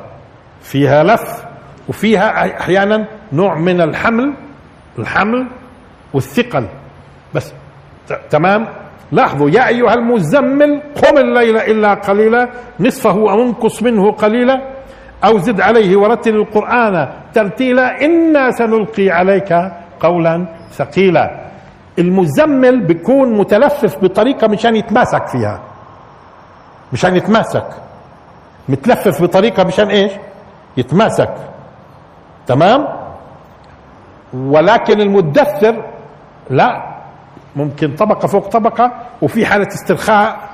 [0.62, 1.44] فيها لف
[1.88, 4.34] وفيها أحيانا نوع من الحمل
[4.98, 5.46] الحمل
[6.12, 6.68] والثقل.
[7.34, 7.52] بس
[8.30, 8.66] تمام؟
[9.12, 12.48] لاحظوا يا أيها المزمل قم الليل إلا قليلا
[12.80, 14.62] نصفه أو انقص منه قليلا
[15.24, 19.52] أو زد عليه ورتل القرآن ترتيلا إنا سنلقي عليك
[20.00, 21.40] قولا ثقيلا.
[21.98, 25.60] المزمل بيكون متلفف بطريقة مشان يتماسك فيها.
[26.92, 27.66] مشان يتماسك.
[28.68, 30.12] متلفف بطريقة مشان إيش؟
[30.76, 31.34] يتماسك.
[32.46, 32.88] تمام؟
[34.34, 35.84] ولكن المدثر
[36.50, 36.91] لا.
[37.56, 40.50] ممكن طبقة فوق طبقة وفي حالة استرخاء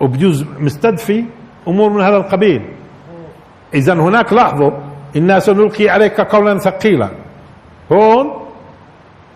[0.00, 1.24] وبجوز مستدفي
[1.68, 2.74] أمور من هذا القبيل.
[3.74, 4.70] اذا هناك لاحظوا
[5.16, 7.08] إنا سنلقي عليك قولا ثقيلا.
[7.92, 8.46] هون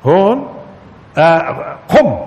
[0.04, 0.48] هون
[1.18, 2.18] آه قم.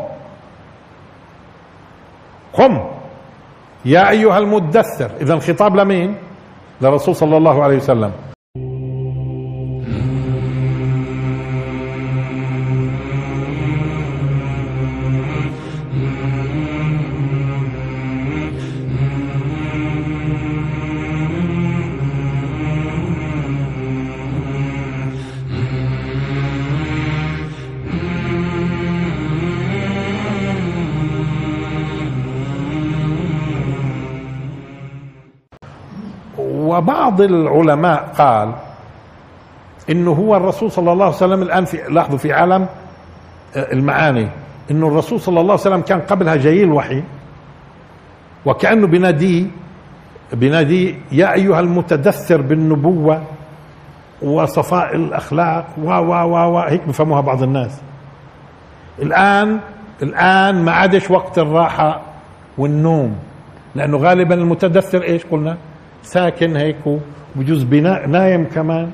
[2.53, 2.79] قم.
[3.85, 5.11] يا أيها المدثر.
[5.21, 6.15] اذا الخطاب لمين؟
[6.81, 8.11] للرسول صلى الله عليه وسلم.
[37.19, 38.53] وبعض العلماء قال
[39.89, 42.67] إنه هو الرسول صلى الله عليه وسلم الآن في لاحظوا في عالم
[43.55, 44.27] آه، المعاني.
[44.71, 47.03] إنه الرسول صلى الله عليه وسلم كان قبلها جاي الوحي
[48.45, 49.45] وكأنه بناديه
[50.33, 53.23] بناديه يا أيها المتدثر بالنبوة
[54.21, 57.81] وصفاء الأخلاق و و و و هيك بفهموها بعض الناس.
[59.01, 59.59] الان
[60.01, 62.01] الآن ما عادش وقت الراحة
[62.57, 63.15] والنوم
[63.75, 65.57] لأنه غالبا المتدثر إيش قلنا؟
[66.03, 66.77] ساكن هيك
[67.35, 68.91] وبجوز بناء نايم كمان.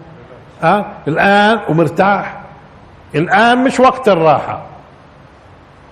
[0.63, 2.41] آه؟ الآن ومرتاح.
[3.15, 4.61] الآن مش وقت الراحة.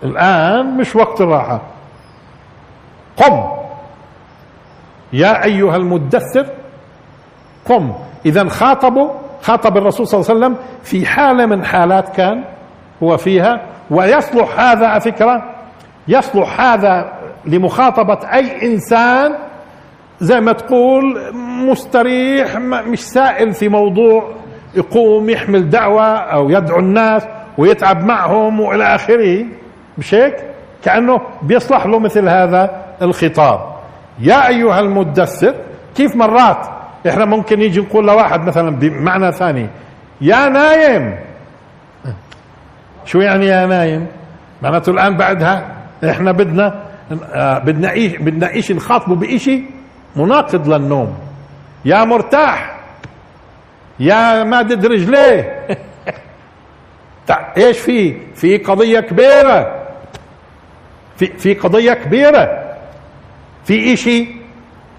[0.03, 1.61] الآن مش وقت الراحة.
[3.17, 3.43] قم.
[5.13, 6.47] يا أيها المدثر
[7.65, 7.93] قم.
[8.25, 9.09] اذا خاطبوا
[9.41, 12.43] خاطب الرسول صلى الله عليه وسلم في حالة من حالات كان
[13.03, 15.43] هو فيها ويصلح هذا على فكرة
[16.07, 17.13] يصلح هذا
[17.45, 19.35] لمخاطبة أي إنسان
[20.23, 21.19] زي ما تقول
[21.69, 24.31] مستريح مش سائل في موضوع
[24.75, 27.23] يقوم يحمل دعوة أو يدعو الناس
[27.57, 29.45] ويتعب معهم وإلى آخره.
[29.97, 30.35] مش هيك؟
[30.83, 33.59] كأنه بيصلح له مثل هذا الخطاب.
[34.19, 35.55] يا أيها المدثر
[35.95, 36.67] كيف مرات
[37.09, 39.67] إحنا ممكن يجي نقول لواحد مثلا بمعنى ثاني
[40.21, 41.15] يا نايم.
[43.05, 44.07] شو يعني يا نايم؟
[44.61, 45.75] معناته الآن بعدها
[46.09, 46.83] إحنا بدنا
[47.33, 49.65] آه، بدنا إيش بدنا إيش نخاطبه بشيء
[50.15, 51.17] مناقض للنوم.
[51.85, 52.79] يا مرتاح.
[53.99, 55.67] يا مادد رجليه
[57.57, 59.85] إيش في؟ في قضية كبيرة.
[61.17, 62.75] في في قضية كبيرة.
[63.65, 64.27] في إشي.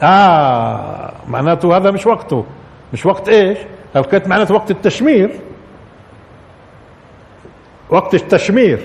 [0.03, 2.45] آه معناته هذا مش وقته.
[2.93, 3.59] مش وقت إيش؟
[3.95, 5.31] كانت معناته وقت التشمير.
[7.91, 8.81] وقت التشمير.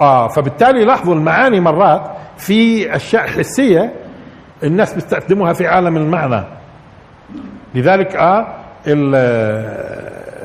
[0.00, 3.92] آه فبالتالي لاحظوا المعاني مرات في أشياء حسية
[4.62, 6.44] الناس بيستخدموها في عالم المعنى.
[7.74, 8.46] لذلك آه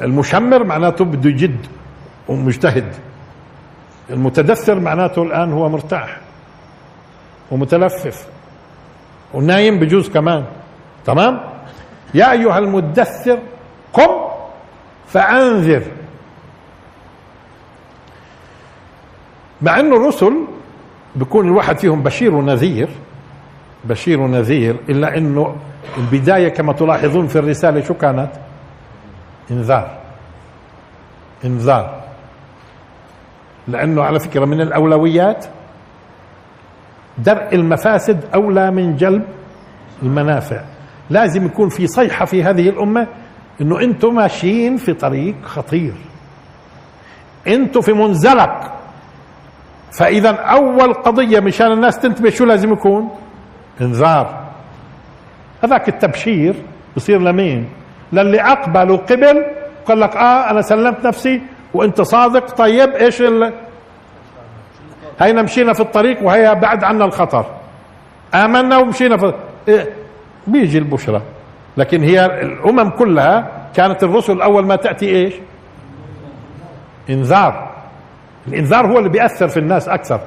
[0.03, 1.57] المشمر معناته بده يجد
[2.27, 2.93] ومجتهد.
[4.09, 6.17] المتدثر معناته الآن هو مرتاح
[7.51, 8.27] ومتلفف
[9.33, 10.45] ونايم بجوز كمان.
[11.05, 11.39] تمام؟
[12.13, 13.39] يا أيها المدثر
[13.93, 14.11] قم
[15.07, 15.83] فأنذر.
[19.61, 20.33] مع إنه الرسل
[21.15, 22.89] بيكون الواحد فيهم بشير ونذير
[23.85, 25.55] بشير ونذير إلا أنه
[25.97, 28.29] البداية كما تلاحظون في الرسالة شو كانت؟
[29.51, 29.97] إنذار.
[31.45, 32.03] إنذار.
[33.67, 35.45] لأنه على فكرة من الأولويات
[37.17, 39.23] درء المفاسد أولى من جلب
[40.03, 40.61] المنافع.
[41.09, 43.07] لازم يكون في صيحة في هذه الأمة
[43.61, 45.93] أنه أنتم ماشيين في طريق خطير.
[47.47, 48.71] أنتم في منزلق.
[49.91, 53.09] فإذا أول قضية مشان الناس تنتبه شو لازم يكون؟
[53.81, 54.45] انذار.
[55.63, 56.55] هذاك التبشير
[56.95, 57.69] بصير لمين؟
[58.13, 59.45] للي أقبل وقبل
[59.85, 61.41] قال لك آه أنا سلمت نفسي
[61.73, 62.55] وأنت صادق.
[62.55, 63.53] طيب إيش ال...
[65.19, 67.45] هينا مشينا في الطريق وهي بعد عنا الخطر.
[68.33, 69.33] آمنا ومشينا في
[69.67, 69.89] إيه؟
[70.47, 71.21] بيجي البشرى.
[71.77, 75.33] لكن هي الأمم كلها كانت الرسل أول ما تأتي إيش؟
[77.09, 77.71] انذار.
[78.47, 80.19] الانذار هو اللي بيأثر في الناس أكثر.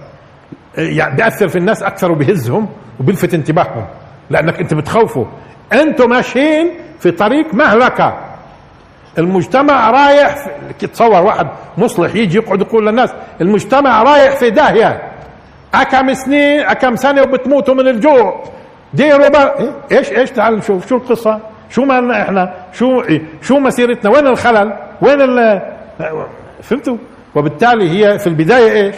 [0.79, 2.69] يعني بيأثر في الناس أكثر وبيهزهم
[3.01, 3.87] وبيلفت انتباههم
[4.31, 5.27] لأنك أنت بتخوفه.
[5.73, 8.19] أنتم ماشيين في طريق مهلكة.
[9.19, 10.37] المجتمع رايح
[10.79, 10.87] في...
[10.87, 11.47] تصور واحد
[11.79, 15.03] مصلح يجي يقعد يقول للناس المجتمع رايح في داهية.
[15.75, 18.45] اكم سنين اكم سنة وبتموتوا من الجوع.
[18.95, 20.89] ديروا إيه؟ إيش إيش تعال نشوف.
[20.89, 23.03] شو القصة؟ شو مالنا إحنا؟ شو؟
[23.43, 25.63] شو مسيرتنا؟ وين الخلل؟ وين ال
[26.63, 26.97] فهمتوا؟
[27.35, 28.95] وبالتالي هي في البداية إيش؟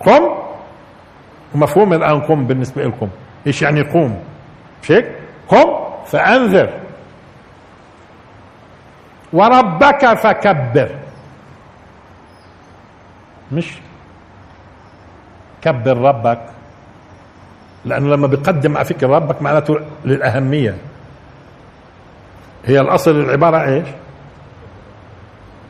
[0.00, 0.43] قم.
[1.54, 3.08] ومفهوم الان قم بالنسبة لكم
[3.46, 4.22] إيش يعني قوم؟
[4.82, 5.06] مش هيك؟
[5.48, 5.68] قم
[6.06, 6.70] فأنذر.
[9.32, 10.90] وربك فكبر.
[13.52, 13.78] مش
[15.62, 16.40] كبر ربك.
[17.84, 20.76] لأنه لما بيقدم على فكر ربك معناته للأهمية.
[22.64, 23.88] هي الأصل العبارة إيش؟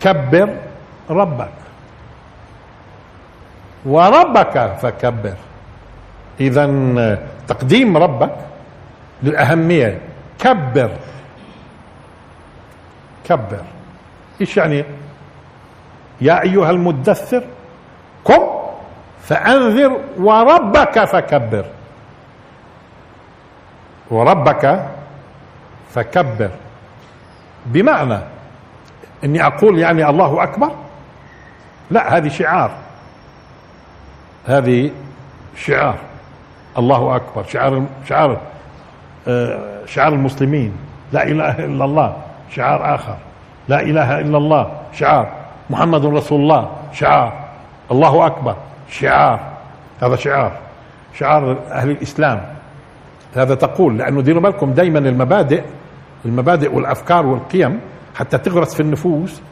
[0.00, 0.56] كبر
[1.10, 1.52] ربك.
[3.86, 5.34] وربك فكبر.
[6.40, 6.66] اذا
[7.48, 8.34] تقديم ربك
[9.22, 10.00] للأهمية.
[10.38, 10.90] كبر.
[13.24, 13.62] كبر.
[14.40, 14.84] إيش يعني؟
[16.20, 17.44] يا أيها المدثر
[18.24, 18.42] قم
[19.22, 21.64] فأنذر وربك فكبر.
[24.10, 24.86] وربك
[25.94, 26.50] فكبر.
[27.66, 28.18] بمعنى
[29.24, 30.70] إني أقول يعني الله أكبر؟
[31.90, 32.70] لا هذه شعار.
[34.46, 34.90] هذه
[35.56, 35.98] شعار.
[36.78, 37.44] الله أكبر.
[37.44, 38.40] شعار شعار
[39.28, 40.72] آه، شعار المسلمين.
[41.12, 42.16] لا إله إلا الله.
[42.50, 43.16] شعار آخر.
[43.68, 44.72] لا إله إلا الله.
[44.92, 45.32] شعار.
[45.70, 46.70] محمد رسول الله.
[46.92, 47.32] شعار.
[47.90, 48.56] الله أكبر.
[48.90, 49.40] شعار.
[50.02, 50.52] هذا شعار.
[51.14, 52.40] شعار أهل الإسلام.
[53.36, 55.62] هذا تقول لأنه ديروا بالكم دائما المبادئ
[56.24, 57.80] المبادئ والأفكار والقيم
[58.14, 59.42] حتى تغرس في النفوس.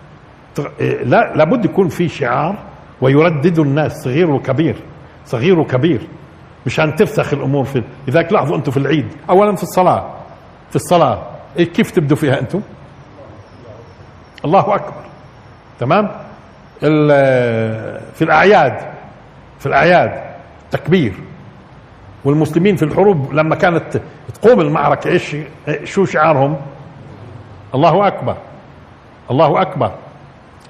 [1.04, 2.56] لا لابد يكون في شعار
[3.00, 3.92] ويردد الناس.
[4.04, 4.76] صغير وكبير.
[5.26, 6.00] صغير وكبير.
[6.66, 9.07] مشان ترسخ الأمور في لذلك لاحظوا أنتم في العيد.
[9.31, 10.11] اولا في الصلاة.
[10.70, 11.22] في الصلاة.
[11.59, 12.61] إيه كيف تبدوا فيها أنتم؟
[14.44, 15.03] الله أكبر.
[15.81, 16.11] تمام؟
[18.14, 18.79] في الأعياد.
[19.59, 20.22] في الأعياد.
[20.70, 21.14] تكبير.
[22.25, 24.01] والمسلمين في الحروب لما كانت
[24.35, 25.37] تقوم المعركة إيش
[25.85, 26.57] شو شعارهم؟
[27.75, 28.37] الله أكبر.
[29.31, 29.92] الله أكبر.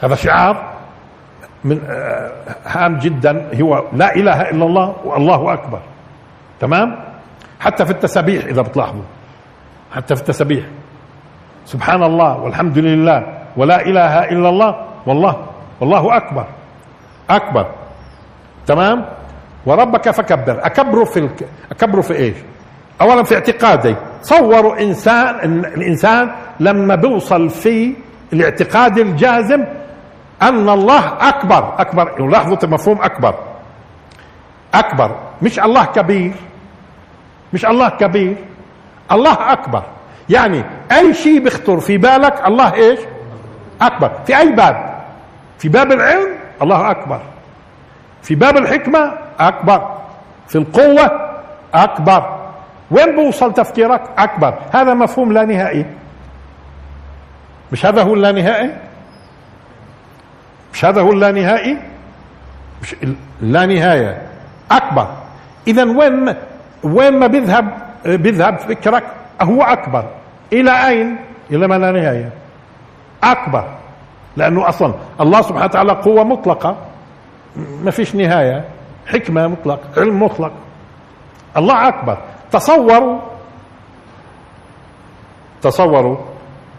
[0.03, 0.72] هذا شعار
[1.65, 2.33] من آه،
[2.67, 3.51] هام جدا.
[3.63, 5.81] هو لا إله إلا الله والله أكبر.
[6.61, 6.97] تمام؟
[7.61, 9.03] حتى في التسابيح إذا بتلاحظوا.
[9.95, 10.65] حتى في التسابيح.
[11.67, 15.47] سبحان الله والحمد لله ولا إله إلا الله والله
[15.81, 16.47] والله أكبر.
[17.31, 17.67] أكبر.
[18.67, 19.05] تمام؟
[19.67, 20.67] وربك فكبر.
[20.67, 21.49] اكبره في الك...
[21.71, 22.37] اكبره في إيش؟
[23.01, 23.97] اولا في اعتقادي.
[24.23, 27.95] تصوروا إنسان الإنسان لما بيوصل في
[28.33, 29.65] الاعتقاد الجازم
[30.43, 33.35] أن الله أكبر أكبر لاحظوا مفهوم أكبر.
[34.75, 36.33] أكبر مش الله كبير
[37.53, 38.37] مش الله كبير
[39.13, 39.83] الله أكبر.
[40.29, 43.01] يعني أي شيء بيخطر في بالك الله إيش؟
[43.81, 44.11] أكبر.
[44.27, 45.03] في أي باب؟
[45.59, 46.29] في باب العلم
[46.63, 47.21] الله أكبر.
[48.23, 49.99] في باب الحكمة أكبر.
[50.49, 51.31] في القوة
[51.75, 52.39] أكبر.
[52.91, 54.55] وين بوصل تفكيرك؟ أكبر.
[54.73, 55.87] هذا مفهوم لا نهائي.
[57.73, 58.71] مش هذا هو اللانهائي
[60.73, 61.79] مش هذا هو اللانهائي
[62.83, 62.97] مش
[63.41, 64.23] لا نهاية.
[64.71, 65.09] أكبر.
[65.67, 66.35] اذا وين
[66.83, 67.73] وين ما بيذهب
[68.05, 69.05] بيذهب فكرك
[69.43, 70.05] هو أكبر.
[70.53, 71.17] إلى أين؟
[71.51, 72.33] إلى ما لا نهاية.
[73.25, 73.65] أكبر.
[74.37, 76.77] لأنه أصلا الله سبحانه وتعالى قوة مطلقة.
[77.57, 78.65] ما فيش نهاية.
[79.07, 80.53] حكمة مطلق علم مطلق.
[81.57, 82.19] الله أكبر.
[82.53, 83.21] تصوروا.
[85.63, 86.17] تصوروا.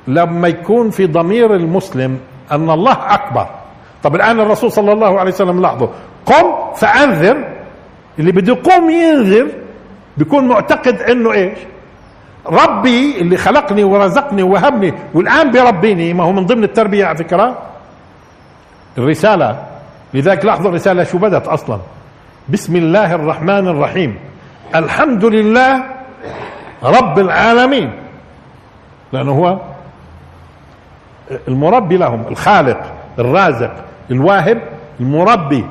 [0.07, 2.19] لما يكون في ضمير المسلم
[2.51, 3.47] أن الله أكبر.
[4.03, 5.87] طب الآن الرسول صلى الله عليه وسلم لاحظوا
[6.25, 7.47] قم فأنذر
[8.19, 9.47] اللي بده يقوم ينذر
[10.17, 11.57] بيكون معتقد إنه إيش؟
[12.47, 17.57] ربي اللي خلقني ورزقني ووهبني والآن بيربيني ما هو من ضمن التربية على فكرة؟
[18.97, 19.65] الرسالة.
[20.13, 21.79] لذلك لاحظوا الرسالة شو بدت أصلا.
[22.49, 24.19] بسم الله الرحمن الرحيم.
[24.75, 25.83] الحمد لله
[26.83, 27.91] رب العالمين.
[29.13, 29.57] لأنه هو
[31.47, 32.79] المربي لهم الخالق
[33.19, 33.73] الرازق
[34.11, 34.61] الواهب
[34.99, 35.65] المربي.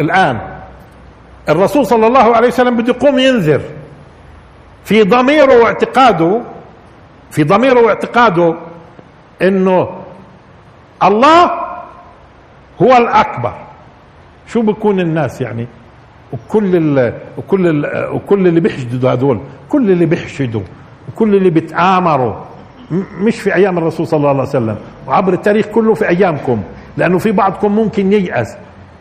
[0.00, 0.38] الآن
[1.48, 3.60] الرسول صلى الله عليه وسلم بده يقوم ينذر
[4.84, 6.40] في ضميره واعتقاده
[7.30, 8.54] في ضميره واعتقاده
[9.42, 9.88] إنه
[11.02, 11.50] الله
[12.82, 13.54] هو الأكبر.
[14.46, 15.66] شو بكون الناس يعني؟
[16.32, 20.62] وكل ال وكل ال وكل اللي بيحشدوا هذول كل اللي بيحشدوا
[21.08, 22.34] وكل اللي بيتآمروا.
[23.18, 26.62] مش في أيام الرسول صلى الله عليه وسلم وعبر التاريخ كله في أيامكم.
[26.96, 28.56] لأنه في بعضكم ممكن ييأس.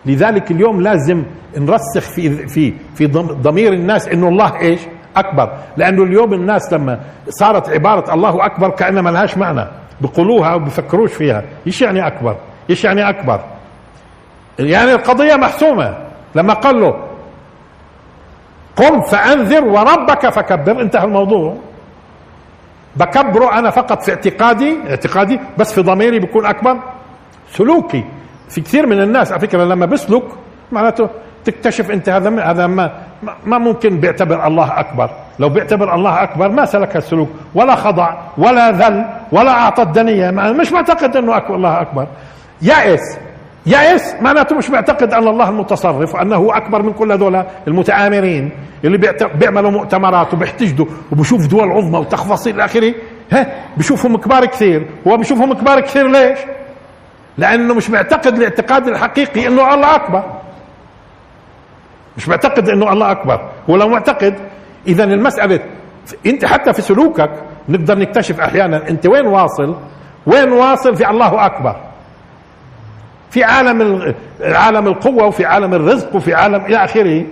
[0.05, 1.23] لذلك اليوم لازم
[1.57, 3.05] نرسخ في في في
[3.41, 4.79] ضمير الناس إنه الله إيش؟
[5.17, 5.53] أكبر.
[5.77, 9.67] لأنه اليوم الناس لما صارت عبارة الله أكبر كانها ما لهاش معنى.
[10.01, 11.43] بقولوها وبفكروش فيها.
[11.67, 12.37] إيش يعني أكبر؟
[12.69, 13.39] إيش يعني أكبر؟
[14.59, 15.97] يعني القضية محسومة.
[16.35, 16.93] لما قال له
[18.75, 20.81] قم فأنذر وربك فكبر.
[20.81, 21.57] انتهى الموضوع.
[22.95, 26.79] بكبره أنا فقط في اعتقادي اعتقادي بس في ضميري بيكون أكبر.
[27.57, 28.03] سلوكي
[28.49, 29.31] في كثير من الناس.
[29.31, 30.23] على فكرة لما بيسلك
[30.71, 31.09] معناته
[31.45, 32.91] تكتشف أنت هذا هذا ما
[33.45, 35.09] ما ممكن بيعتبر الله أكبر.
[35.39, 37.29] لو بيعتبر الله أكبر ما سلك السلوك.
[37.55, 42.07] ولا خضع ولا ذل ولا أعطى الدنيه مش معتقد أنه أكبر الله أكبر.
[42.61, 43.17] يائس.
[43.65, 48.51] يائس معناته مش معتقد أن الله المتصرف وأنه أكبر من كل هذول المتآمرين
[48.85, 48.97] اللي
[49.35, 52.93] بيعملوا مؤتمرات وبيحتجدوا وبشوف دول عظمى وتفاصيل إلى آخره.
[53.31, 53.47] ها؟
[53.77, 54.87] بشوفهم كبار كثير.
[55.07, 56.39] هو بشوفهم كبار كثير ليش؟
[57.38, 60.23] لأنه مش معتقد الاعتقاد الحقيقي إنه الله أكبر.
[62.17, 63.49] مش معتقد إنه الله أكبر.
[63.67, 64.36] ولو معتقد
[64.88, 65.59] إذا المسألة
[66.25, 67.31] أنت حتى في سلوكك
[67.69, 69.75] نقدر نكتشف أحيانا أنت وين واصل؟
[70.25, 71.75] وين واصل في الله أكبر؟
[73.29, 77.25] في عالم عالم القوة وفي عالم الرزق وفي عالم إلى آخره.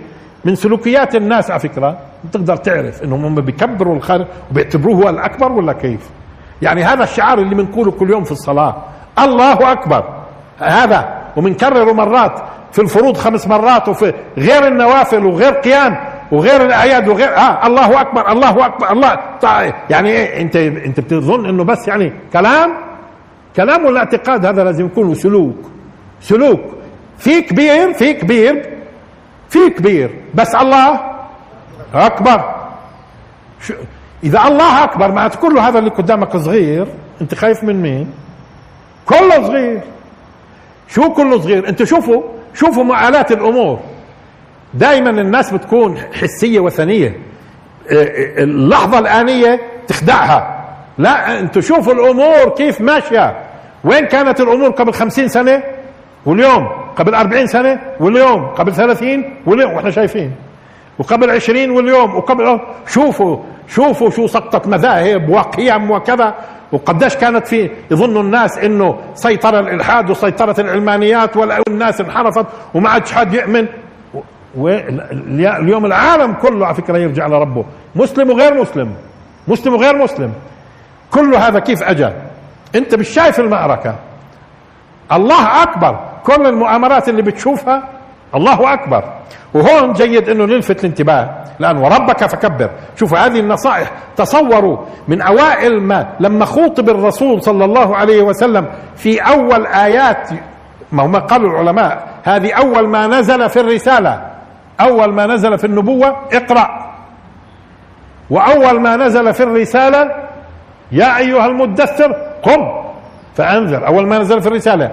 [0.44, 1.98] من سلوكيات الناس على فكرة
[2.32, 6.10] تقدر تعرف إنهم هم بيكبروا الخالق وبيعتبروه هو الأكبر ولا كيف.
[6.62, 8.76] يعني هذا الشعار اللي بنقوله كل يوم في الصلاة.
[9.18, 10.04] الله أكبر.
[10.58, 12.42] هذا وبنكرره مرات
[12.72, 15.96] في الفروض خمس مرات وفي غير النوافل وغير قيام
[16.32, 19.18] وغير الأعياد وغير آه الله أكبر الله أكبر الله
[19.90, 22.70] يعني إيه أنت أنت بتظن إنه بس يعني كلام؟
[23.56, 25.56] كلام ولا اعتقاد؟ هذا لازم يكون سلوك.
[26.20, 26.60] سلوك.
[27.18, 28.78] في كبير في كبير
[29.48, 30.10] في كبير.
[30.34, 31.00] بس الله
[31.94, 32.54] أكبر.
[34.24, 36.86] إذا الله أكبر معناته كل هذا اللي قدامك صغير
[37.20, 38.21] أنت خايف من مين؟
[39.18, 39.80] كله صغير.
[40.88, 42.22] شو كله صغير؟ انت شوفوا
[42.54, 43.78] شوفوا معالات الأمور.
[44.74, 47.08] دائما الناس بتكون حسية وثنية.
[47.08, 50.64] آه، آه، اللحظة الآنية تخدعها.
[50.98, 53.36] لا أنتوا شوفوا الأمور كيف ماشية.
[53.84, 55.62] وين كانت الأمور قبل خمسين سنة؟
[56.26, 56.68] واليوم.
[56.96, 58.46] قبل أربعين سنة؟ واليوم.
[58.46, 59.72] قبل ثلاثين؟ واليوم.
[59.72, 60.32] وإحنا شايفين.
[60.98, 62.16] وقبل عشرين؟ واليوم.
[62.16, 63.36] وقبل شوفوا
[63.68, 66.34] شوفوا شو سقطت مذاهب وقيم وكذا.
[66.72, 73.34] وقديش كانت في يظن الناس إنه سيطر الإلحاد وسيطرت العلمانيات والناس انحرفت وما عادش حد
[73.34, 73.66] يؤمن.
[74.56, 77.64] اليوم العالم كله على فكرة يرجع لربه
[77.94, 78.94] مسلم وغير مسلم.
[79.48, 80.32] مسلم وغير مسلم.
[81.10, 82.08] كل هذا كيف اجى
[82.74, 83.96] أنت مش شايف المعركة.
[85.12, 86.00] الله أكبر.
[86.24, 87.82] كل المؤامرات اللي بتشوفها
[88.34, 89.04] الله أكبر.
[89.54, 92.70] وهون جيد إنه نلفت الانتباه لأن وربك فكبر.
[92.96, 94.78] شوفوا هذه النصائح تصوروا
[95.08, 98.66] من أوائل ما لما خوطب الرسول صلى الله عليه وسلم
[98.96, 100.30] في أول آيات
[100.92, 104.30] ما هم قالوا العلماء هذه أول ما نزل في الرسالة.
[104.80, 106.92] أول ما نزل في النبوة اقرأ.
[108.30, 110.10] وأول ما نزل في الرسالة
[110.92, 112.12] يا أيها المدثر
[112.42, 112.82] قم.
[113.34, 113.86] فأنذر.
[113.86, 114.90] أول ما نزل في الرسالة.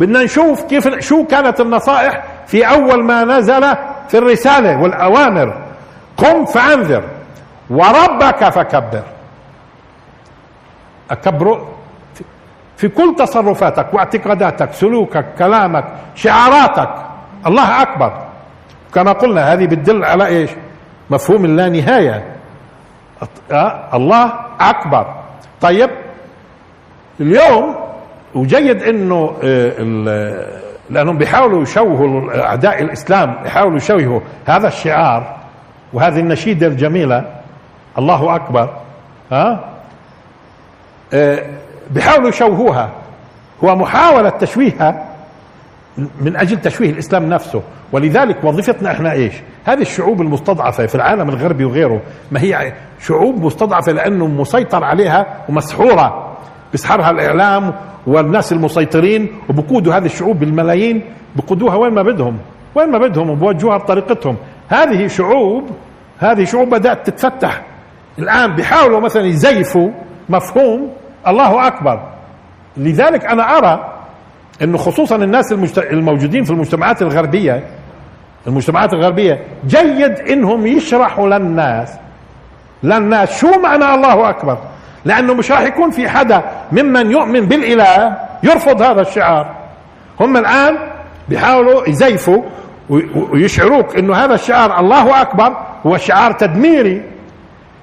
[0.00, 3.62] بدنا نشوف كيف شو كانت النصائح في أول ما نزل
[4.08, 5.62] في الرسالة والأوامر
[6.16, 7.02] قم فأنذر
[7.70, 9.02] وربك فكبر.
[11.10, 11.68] اكبره
[12.76, 15.84] في كل تصرفاتك واعتقاداتك سلوكك كلامك
[16.14, 16.90] شعاراتك.
[17.46, 18.12] الله أكبر.
[18.94, 20.50] كما قلنا هذه بتدل على إيش؟
[21.10, 22.36] مفهوم اللانهايه
[23.52, 25.14] أه؟ الله أكبر.
[25.60, 25.90] طيب
[27.20, 27.74] اليوم
[28.34, 29.36] وجيد إنه
[30.90, 35.36] لأنهم بيحاولوا يشوهوا أعداء الإسلام يحاولوا يشوهوا هذا الشعار
[35.92, 37.24] وهذه النشيدة الجميلة.
[37.98, 38.76] الله أكبر.
[39.32, 39.64] ها؟
[41.14, 41.42] آه،
[41.90, 42.90] بيحاولوا يشوهوها.
[43.64, 45.04] هو محاولة تشويهها
[46.20, 47.62] من أجل تشويه الإسلام نفسه.
[47.92, 49.34] ولذلك وظيفتنا إحنا إيش؟
[49.64, 52.00] هذه الشعوب المستضعفة في العالم الغربي وغيره.
[52.30, 56.27] ما هي شعوب مستضعفة لأنه مسيطر عليها ومسحورة.
[56.72, 57.74] بيسحرها الإعلام
[58.06, 61.02] والناس المسيطرين وبقودوا هذه الشعوب بالملايين
[61.36, 62.38] بقودوها وين ما بدهم
[62.74, 64.36] وين ما بدهم وبوجهوها بطريقتهم.
[64.68, 65.70] هذه شعوب
[66.18, 67.62] هذه شعوب بدأت تتفتح.
[68.18, 69.90] الآن بيحاولوا مثلا يزيفوا
[70.28, 70.92] مفهوم
[71.26, 72.00] الله أكبر.
[72.76, 73.94] لذلك أنا أرى
[74.62, 77.64] إنه خصوصا الناس الموجودين في المجتمعات الغربية
[78.46, 81.94] المجتمعات الغربية جيد إنهم يشرحوا للناس.
[82.82, 84.58] للناس شو معنى الله أكبر؟
[85.08, 86.42] لأنه مش راح يكون في حدا
[86.72, 89.56] ممن يؤمن بالإله يرفض هذا الشعار.
[90.20, 90.78] هم الآن
[91.28, 92.42] بيحاولوا يزيفوا
[93.32, 95.56] ويشعروك إنه هذا الشعار الله أكبر
[95.86, 97.02] هو شعار تدميري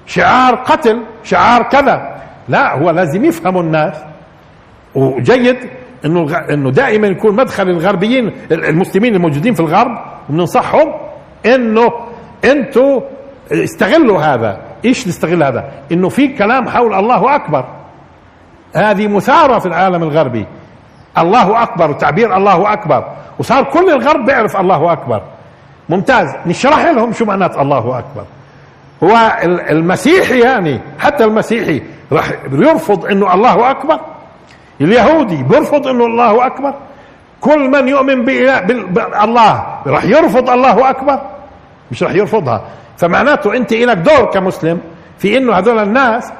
[0.06, 2.16] شعار قتل شعار كذا.
[2.48, 3.96] لا هو لازم يفهموا الناس.
[4.94, 5.56] وجيد
[6.04, 9.98] إنه إنه دائما يكون مدخل الغربيين المسلمين الموجودين في الغرب
[10.30, 10.94] وبننصحهم
[11.46, 11.92] إنه
[12.44, 13.00] أنتوا
[13.52, 14.65] استغلوا هذا.
[14.84, 17.64] إيش نستغل هذا؟ إنه في كلام حول الله أكبر.
[18.74, 20.46] هذه مثارة في العالم الغربي.
[21.18, 23.04] الله أكبر وتعبير الله أكبر.
[23.38, 25.22] وصار كل الغرب بيعرف الله أكبر.
[25.88, 26.34] ممتاز.
[26.46, 28.24] نشرح لهم شو معنات الله أكبر.
[29.02, 29.38] هو
[29.70, 34.00] المسيحي يعني حتى المسيحي راح يرفض إنه الله أكبر.
[34.80, 36.74] اليهودي بيرفض إنه الله أكبر.
[37.40, 41.20] كل من يؤمن بالله راح يرفض الله أكبر.
[41.90, 42.62] مش راح يرفضها.
[42.98, 44.80] فمعناته انت لك دور كمسلم
[45.18, 46.32] في إنه هذول الناس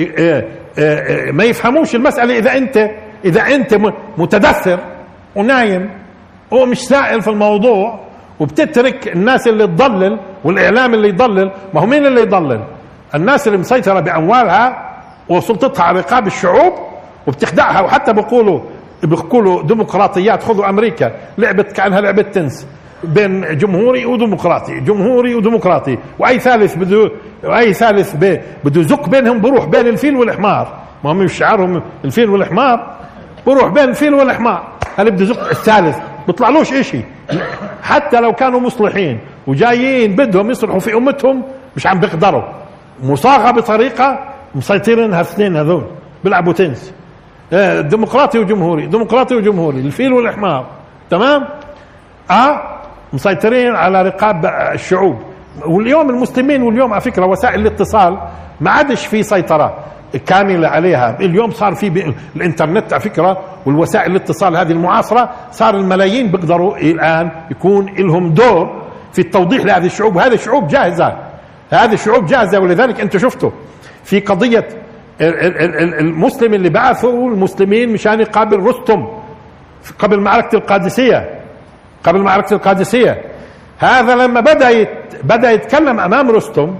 [0.00, 0.44] آه، آه،
[0.78, 2.90] آه، ما يفهموش المسألة إذا أنت
[3.24, 3.78] إذا أنت
[4.18, 4.78] متدثر
[5.36, 5.90] ونايم
[6.50, 8.00] ومش سائل في الموضوع
[8.40, 11.50] وبتترك الناس اللي تضلل والإعلام اللي يضلل.
[11.74, 12.64] ما هو مين اللي يضلل؟
[13.14, 14.92] الناس اللي مسيطرة بأموالها
[15.28, 16.72] وسلطتها على رقاب الشعوب
[17.26, 17.80] وبتخدعها.
[17.80, 18.60] وحتى بيقولوا
[19.02, 22.66] بيقولوا ديمقراطيات خذوا أمريكا لعبت كأنها لعبة تنس.
[23.04, 27.10] بين جمهوري وديمقراطي جمهوري وديمقراطي وأي ثالث بده
[27.44, 28.16] وأي ثالث
[28.64, 30.78] بده يزق بينهم بروح بين الفيل والحمار.
[31.04, 32.96] ما هم شعارهم الفيل والحمار
[33.46, 34.62] بروح بين الفيل والحمار.
[34.96, 37.00] هل بده يزق الثالث؟ بيطلعلوش إشي.
[37.82, 41.42] حتى لو كانوا مصلحين وجايين بدهم يصلحوا في أمتهم
[41.76, 42.42] مش عم بيقدروا.
[43.02, 44.18] مصاغة بطريقة
[44.54, 45.84] مسيطرين هالاثنين هذول
[46.24, 46.92] بيلعبوا تنس.
[47.52, 50.66] آه، ديمقراطي وجمهوري ديمقراطي وجمهوري الفيل والحمار.
[51.10, 51.44] تمام؟
[52.30, 52.81] آه
[53.12, 55.16] مسيطرين على رقاب الشعوب.
[55.66, 58.18] واليوم المسلمين واليوم على فكرة وسائل الاتصال
[58.60, 59.78] ما عادش في سيطرة
[60.26, 61.16] كاملة عليها.
[61.20, 67.94] اليوم صار في الإنترنت على فكرة والوسائل الاتصال هذه المعاصرة صار الملايين بيقدروا الآن يكون
[67.98, 68.82] لهم دور
[69.12, 70.16] في التوضيح لهذه الشعوب.
[70.16, 71.16] وهذه الشعوب جاهزة.
[71.70, 72.60] هذه الشعوب جاهزة.
[72.60, 73.50] ولذلك انت شفتوا
[74.04, 74.68] في قضية
[76.00, 79.06] المسلم اللي بعثوا المسلمين مشان يقابل رستم
[79.98, 81.41] قبل معركة القادسية.
[82.04, 83.22] قبل معركه القادسية.
[83.78, 84.88] هذا لما بدأ يت
[85.24, 86.74] بدأ يتكلم أمام رستم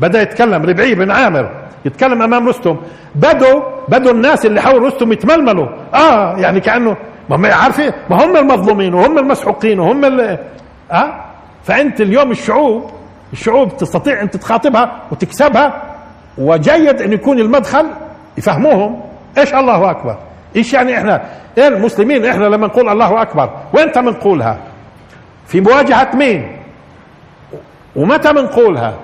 [0.00, 1.50] بدأ يتكلم ربعي بن عامر
[1.84, 2.76] يتكلم أمام رستم.
[3.14, 5.68] بدوا بدوا الناس اللي حول رستم يتململوا.
[5.94, 6.96] آه يعني كأنه
[7.28, 10.38] ما هم عارفين ما هم المظلومين وهم المسحوقين وهم اللي
[10.92, 11.24] آه
[11.64, 12.90] فأنت اليوم الشعوب
[13.32, 15.82] الشعوب تستطيع أن تخاطبها وتكسبها
[16.38, 17.86] وجيد أن يكون المدخل
[18.38, 19.00] يفهموهم.
[19.38, 20.16] إيش الله أكبر؟
[20.56, 21.22] إيش يعني إحنا؟
[21.58, 24.58] إيه المسلمين إحنا لما نقول الله أكبر وانت بنقولها
[25.46, 26.56] في مواجهة مين؟
[27.96, 28.94] ومتى بنقولها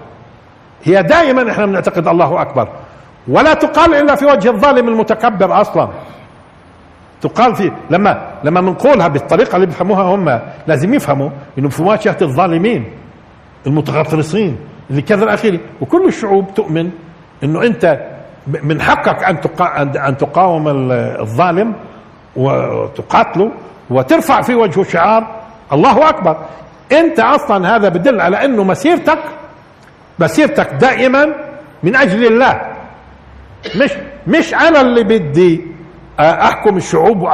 [0.84, 2.68] هي دائما إحنا بنعتقد الله أكبر.
[3.28, 5.88] ولا تقال إلا في وجه الظالم المتكبر أصلا.
[7.20, 12.84] تقال في لما لما بنقولها بالطريقة اللي بيفهموها هم لازم يفهموا إنه في مواجهة الظالمين
[13.66, 14.56] المتغطرسين
[14.90, 16.90] اللي كذا اخره وكل الشعوب تؤمن
[17.44, 18.00] إنه أنت
[18.46, 19.38] من حقك أن
[19.96, 20.68] أن تقاوم
[21.20, 21.74] الظالم
[22.36, 23.50] وتقاتله
[23.90, 25.26] وترفع في وجهه شعار
[25.72, 26.36] الله أكبر.
[26.92, 29.18] أنت أصلا هذا بدل على أنه مسيرتك
[30.18, 31.34] مسيرتك دائما
[31.82, 32.60] من أجل الله.
[33.76, 33.90] مش
[34.26, 35.66] مش أنا اللي بدي
[36.20, 37.28] أحكم الشعوب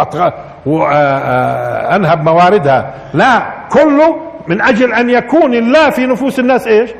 [0.66, 2.94] وانهب مواردها.
[3.14, 3.42] لا
[3.72, 4.16] كله
[4.48, 6.90] من أجل أن يكون الله في نفوس الناس إيش؟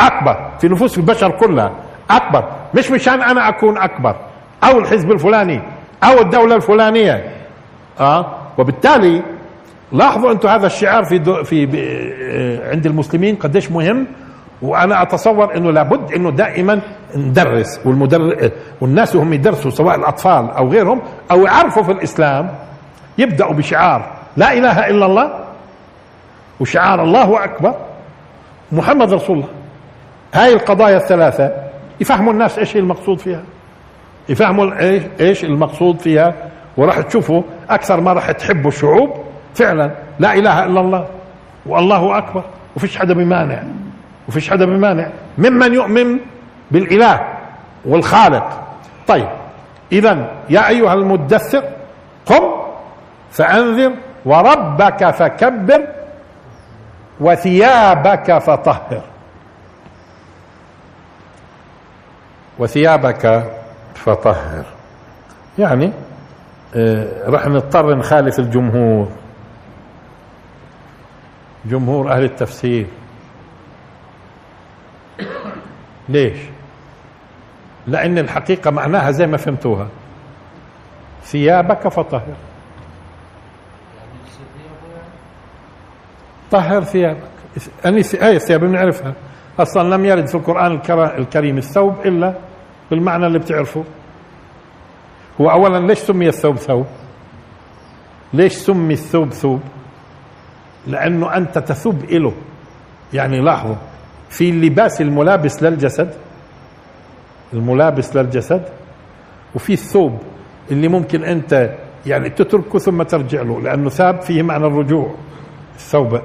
[0.00, 0.50] أكبر.
[0.60, 1.72] في نفوس البشر كلها.
[2.10, 2.44] أكبر.
[2.74, 4.16] مش مشان أنا أكون أكبر
[4.64, 5.60] أو الحزب الفلاني
[6.04, 7.24] أو الدولة الفلانية.
[8.00, 8.26] آه؟
[8.58, 9.22] وبالتالي
[9.92, 11.68] لاحظوا أنتم هذا الشعار في في
[12.32, 14.06] آه، عند المسلمين قديش مهم.
[14.62, 16.80] وأنا أتصور إنه لابد إنه دائما
[17.16, 18.50] ندرس والمدر
[18.80, 21.00] والناس هم يدرسوا سواء الأطفال أو غيرهم
[21.30, 22.50] أو يعرفوا في الإسلام
[23.18, 25.44] يبدأوا بشعار لا إله إلا الله
[26.60, 27.74] وشعار الله أكبر
[28.72, 29.48] محمد رسول الله.
[30.34, 31.52] هاي القضايا الثلاثة.
[32.00, 33.42] يفهموا الناس إيش المقصود فيها.
[34.28, 34.80] يفهموا
[35.20, 36.34] إيش المقصود فيها.
[36.76, 39.14] وراح تشوفوا أكثر ما راح تحبوا الشعوب.
[39.54, 41.06] فعلا لا إله إلا الله.
[41.66, 42.44] والله أكبر.
[42.76, 43.62] وفيش حدا بمانع.
[44.28, 45.08] وفيش حدا بمانع.
[45.38, 46.18] ممن يؤمن
[46.70, 47.20] بالإله
[47.84, 48.62] والخالق.
[49.08, 49.28] طيب.
[49.92, 51.62] اذا يا أيها المدثر
[52.26, 52.42] قم
[53.30, 53.92] فأنذر
[54.24, 55.86] وربك فكبر
[57.20, 59.02] وثيابك فطهر.
[62.60, 63.52] وثيابك
[63.94, 64.64] فطهر.
[65.58, 65.92] يعني
[66.76, 69.08] آه رح نضطر نخالف الجمهور.
[71.64, 72.86] جمهور أهل التفسير.
[76.08, 76.38] ليش؟
[77.86, 79.88] لأن الحقيقة معناها زي ما فهمتوها.
[81.22, 82.34] ثيابك فطهر.
[86.50, 87.30] طهر ثيابك.
[87.86, 89.14] أني آية الثياب بنعرفها
[89.58, 90.80] أصلا لم يرد في القرآن
[91.18, 92.34] الكريم الثوب إلا
[92.90, 93.84] بالمعنى اللي بتعرفه.
[95.40, 96.86] هو أولا ليش سمي الثوب ثوب؟
[98.34, 99.60] ليش سمي الثوب ثوب؟
[100.86, 102.32] لأنه أنت تثوب إله.
[103.12, 103.76] يعني لاحظوا
[104.28, 106.14] في اللباس الملابس للجسد
[107.52, 108.62] الملابس للجسد
[109.54, 110.18] وفي الثوب
[110.70, 111.70] اللي ممكن أنت
[112.06, 115.14] يعني تتركه ثم ترجع له لأنه ثاب فيه معنى الرجوع.
[115.74, 116.20] الثوب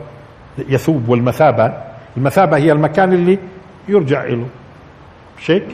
[0.70, 1.74] يثوب والمثابة
[2.18, 3.40] المثابة هي المكان اللي
[3.88, 4.46] يرجع له
[5.40, 5.68] مش هيك؟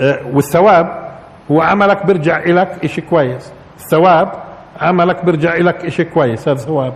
[0.00, 1.08] آه، والثواب
[1.50, 3.52] هو عملك بيرجع لك شيء كويس.
[3.76, 4.32] الثواب
[4.80, 6.48] عملك بيرجع لك شيء كويس.
[6.48, 6.94] هذا ثواب.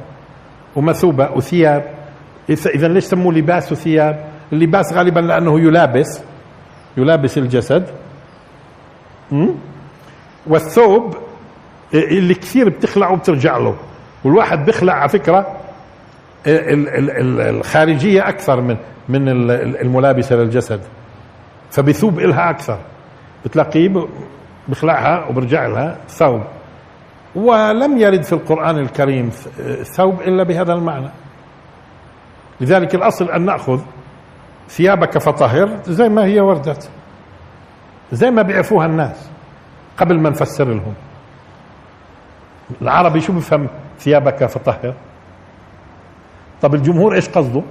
[0.76, 1.84] ومثوبة وثياب.
[2.50, 6.22] إذا ليش سموه لباس وثياب؟ اللباس غالبا لأنه يلابس.
[6.96, 7.86] يلابس الجسد.
[10.46, 11.16] والثوب
[11.94, 13.76] اللي كثير بتخلعه وبترجع له.
[14.24, 15.56] والواحد بيخلع على فكرة
[16.46, 18.76] الخارجية أكثر من
[19.08, 19.28] من
[19.80, 20.80] الملابسة للجسد.
[21.70, 22.78] فبثوب إلها أكثر.
[23.44, 24.06] بتلاقيه
[24.68, 26.42] بخلعها وبرجع لها ثوب.
[27.34, 29.30] ولم يرد في القرآن الكريم
[29.96, 31.08] ثوب إلا بهذا المعنى.
[32.60, 33.80] لذلك الأصل أن نأخذ
[34.68, 36.90] ثيابك فطهر زي ما هي وردت.
[38.12, 39.30] زي ما بيعرفوها الناس
[39.96, 40.94] قبل ما نفسر لهم.
[42.82, 43.68] العربي شو بفهم
[43.98, 44.94] ثيابك فطهر؟
[46.62, 47.62] طب الجمهور إيش قصده؟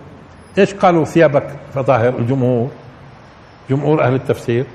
[0.57, 2.69] إيش قالوا ثيابك فطهر الجمهور؟
[3.69, 4.65] جمهور أهل التفسير.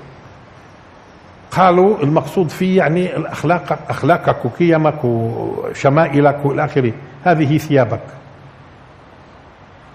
[1.51, 6.93] قالوا المقصود فيه يعني الأخلاق اخلاقك وقيمك وشمائلك وإلى آخره.
[7.23, 8.01] هذه ثيابك.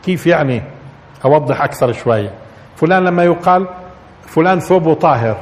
[0.05, 0.63] كيف يعني؟
[1.25, 2.31] أوضح أكثر شوية
[2.77, 3.67] فلان لما يقال
[4.27, 5.37] فلان ثوبه طاهر.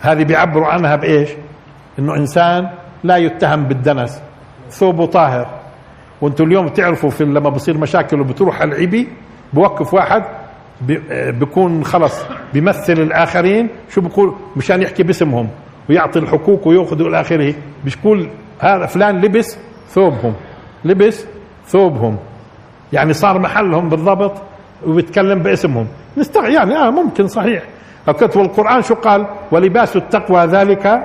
[0.00, 1.30] هذه بيعبروا عنها بإيش؟
[1.98, 2.68] إنه إنسان
[3.04, 4.22] لا يتهم بالدنس.
[4.70, 5.46] ثوبه طاهر.
[6.20, 9.08] وأنتم اليوم بتعرفوا في لما بصير مشاكل وبتروح العبي
[9.52, 10.22] بوقف واحد
[10.80, 12.24] بيكون خلص
[12.54, 15.48] بيمثل الآخرين شو بقول؟ مشان يحكي باسمهم
[15.90, 17.54] ويعطي الحقوق ويأخذ إلى اخره
[17.84, 18.28] بيقول
[18.60, 19.58] هذا فلان لبس
[19.88, 20.34] ثوبهم
[20.84, 21.26] لبس
[21.66, 22.16] ثوبهم.
[22.92, 24.32] يعني صار محلهم بالضبط
[24.86, 25.86] وبيتكلم باسمهم.
[26.16, 27.62] نستغ يعني آه ممكن صحيح.
[28.06, 31.04] فكتب القران شو قال؟ ولباس التقوى ذلك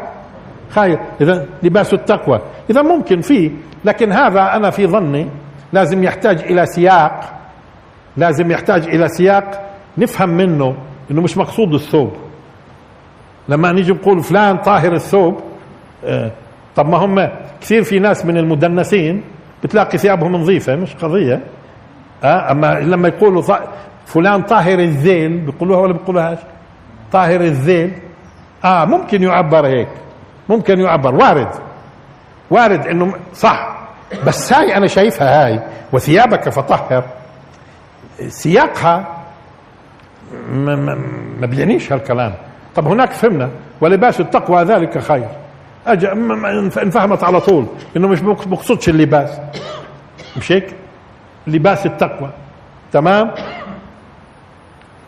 [0.70, 1.00] خير.
[1.22, 2.40] إذا لباس التقوى.
[2.70, 3.52] إذا ممكن فيه
[3.86, 5.28] لكن هذا أنا في ظني
[5.74, 7.41] لازم يحتاج إلى سياق.
[8.18, 10.76] لازم يحتاج إلى سياق نفهم منه
[11.12, 12.12] إنه مش مقصود الثوب.
[13.50, 15.42] لما نيجي نقول فلان طاهر الثوب
[16.06, 16.32] آه
[16.76, 17.30] طب ما هم
[17.62, 19.24] كثير في ناس من المدنسين
[19.64, 21.42] بتلاقي ثيابهم نظيفة مش قضية.
[22.24, 23.44] آه أما لما يقولوا
[24.06, 26.38] فلان طاهر الذيل بيقولوها ولا بيقولوهاش؟
[27.12, 27.92] طاهر الذيل.
[28.66, 29.90] آه ممكن يعبر هيك
[30.50, 31.50] ممكن يعبر وارد.
[32.50, 33.78] وارد إنه صح.
[34.28, 35.60] بس هاي أنا شايفها هاي
[35.94, 37.04] وثيابك فطهر.
[38.28, 39.18] سياقها
[40.52, 40.98] ما,
[41.42, 42.34] بيعنيش هالكلام.
[42.76, 43.50] طب هناك فهمنا.
[43.82, 45.28] ولباس التقوى ذلك خير.
[45.88, 46.12] أجا
[46.82, 47.66] انفهمت على طول
[47.98, 49.40] إنه مش مقصودش اللباس.
[50.38, 50.76] مش هيك؟
[51.48, 52.30] لباس التقوى.
[52.92, 53.32] تمام؟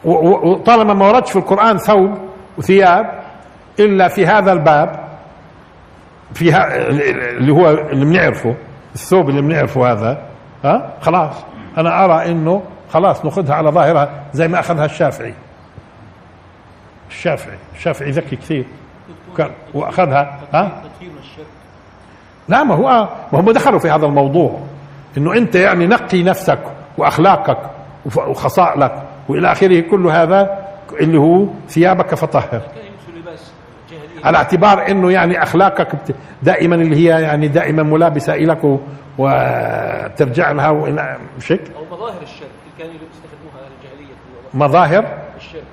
[0.03, 2.17] وطالما ما وردش في القرآن ثوب
[2.57, 3.23] وثياب
[3.79, 4.99] إلا في هذا الباب
[6.33, 8.55] فيها اللي هو اللي بنعرفه
[8.95, 10.21] الثوب اللي بنعرفه هذا
[10.63, 11.35] ها؟ خلاص.
[11.77, 12.63] أنا أرى إنه
[12.93, 15.33] خلاص ناخذها على ظاهرها زي ما أخذها الشافعي.
[17.09, 18.65] الشافعي الشافعي ذكي كثير.
[19.73, 20.81] وأخذها ها؟
[22.49, 24.59] لا ما هو ما هم دخلوا في هذا الموضوع.
[25.17, 26.59] إنه أنت يعني نقي نفسك
[26.97, 27.57] وأخلاقك
[28.05, 30.67] وخصائلك وإلى آخره كل هذا
[30.99, 32.61] اللي هو ثيابك فطهر.
[34.23, 38.79] على اعتبار إنه يعني أخلاقك دائما اللي هي يعني دائما ملابسة لك
[39.17, 40.71] وترجع لها
[41.37, 41.57] مش؟ أو
[41.91, 42.62] مظاهر الشرك.
[42.77, 44.13] كانوا يستخدموها أهل الجاهليه
[44.53, 45.63] مظاهر؟ الشرك.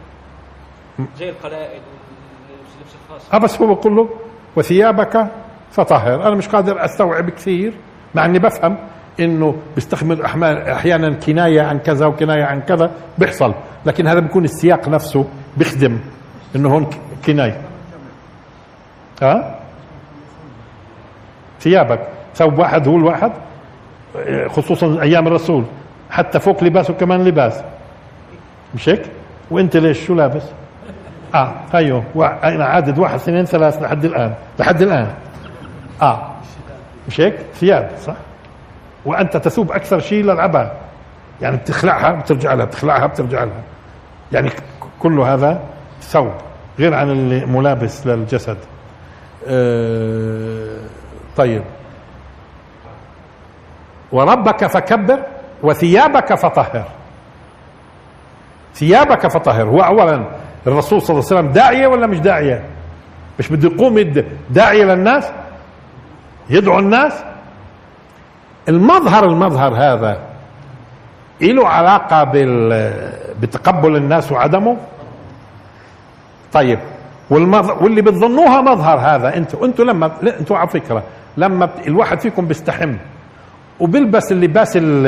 [1.19, 3.35] زي القلائد واللبس الخاص.
[3.35, 4.09] آه بس هو بقول له
[4.57, 5.27] وثيابك
[5.71, 7.75] فطهر أنا مش قادر أستوعب كثير
[8.15, 8.79] مع إني بفهم
[9.21, 13.55] إنه بيستخدم أحيانا كناية عن كذا وكناية عن كذا بيحصل.
[13.87, 15.27] لكن هذا بيكون السياق نفسه
[15.57, 16.01] بيخدم
[16.57, 16.91] إنه هون
[17.27, 17.61] كناية.
[19.23, 19.61] ها؟
[21.61, 22.09] ثيابك.
[22.35, 23.33] ثوب واحد هو الواحد
[24.49, 25.65] خصوصا أيام الرسول.
[26.11, 27.63] حتى فوق لباسه كمان لباس.
[28.75, 29.03] مش هيك؟
[29.51, 30.43] وانت ليش؟ شو لابس؟
[31.35, 32.05] آه أيوه.
[32.45, 34.35] أنا عدد واحد اثنين ثلاث لحد الآن.
[34.59, 35.15] لحد الآن.
[36.03, 36.31] آه.
[37.09, 38.15] مش هيك؟ ثياب صح؟
[39.05, 40.77] وأنت تثوب أكثر شيء للعباء
[41.43, 43.63] يعني بتخلعها بترجع لها بتخلعها بترجع لها.
[44.33, 44.51] يعني
[45.01, 45.61] كل هذا
[46.01, 46.33] ثوب
[46.79, 48.57] غير عن الملابس للجسد.
[49.49, 50.77] آه
[51.37, 51.63] طيب.
[54.13, 55.19] وربك فكبر.
[55.63, 56.85] وثيابك فطهر.
[58.75, 59.63] ثيابك فطهر.
[59.69, 60.25] هو اولا
[60.67, 62.65] الرسول صلى الله عليه وسلم داعية ولا مش داعية؟
[63.39, 63.99] مش بده يقوم
[64.51, 65.31] داعية للناس؟
[66.51, 67.13] يدعو الناس؟
[68.69, 70.19] المظهر المظهر هذا
[71.41, 72.93] له علاقة بال
[73.41, 74.77] بتقبل الناس وعدمه؟
[76.53, 76.79] طيب.
[77.31, 81.03] واللي بتظنوها مظهر هذا أنتوا أنتوا لما أنتوا على فكرة
[81.37, 81.69] لما.
[81.87, 82.95] الواحد فيكم بيستحم.
[83.81, 85.07] وبيلبس اللباس ال-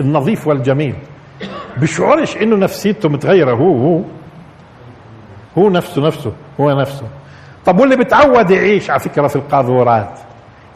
[0.00, 0.94] النظيف والجميل.
[1.76, 3.52] بيشعرش إنه نفسيته متغيرة.
[3.52, 4.00] هو هو
[5.58, 7.06] هو نفسه نفسه هو نفسه.
[7.66, 10.18] طب واللي بتعود يعيش على فكرة في القاذورات.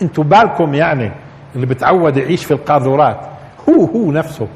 [0.02, 1.12] أنتوا بالكم يعني
[1.54, 3.20] اللي بتعود يعيش في القاذورات.
[3.68, 4.48] هو هو نفسه.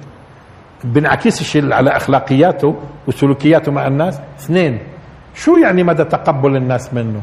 [0.84, 4.20] بنعكسش على أخلاقياته وسلوكياته مع الناس.
[4.40, 4.78] اثنين
[5.34, 7.20] شو يعني مدى تقبل الناس منه؟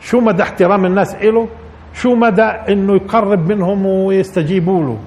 [0.00, 1.48] شو مدى احترام الناس له
[1.94, 4.98] شو مدى إنه يقرب منهم ويستجيبوا له؟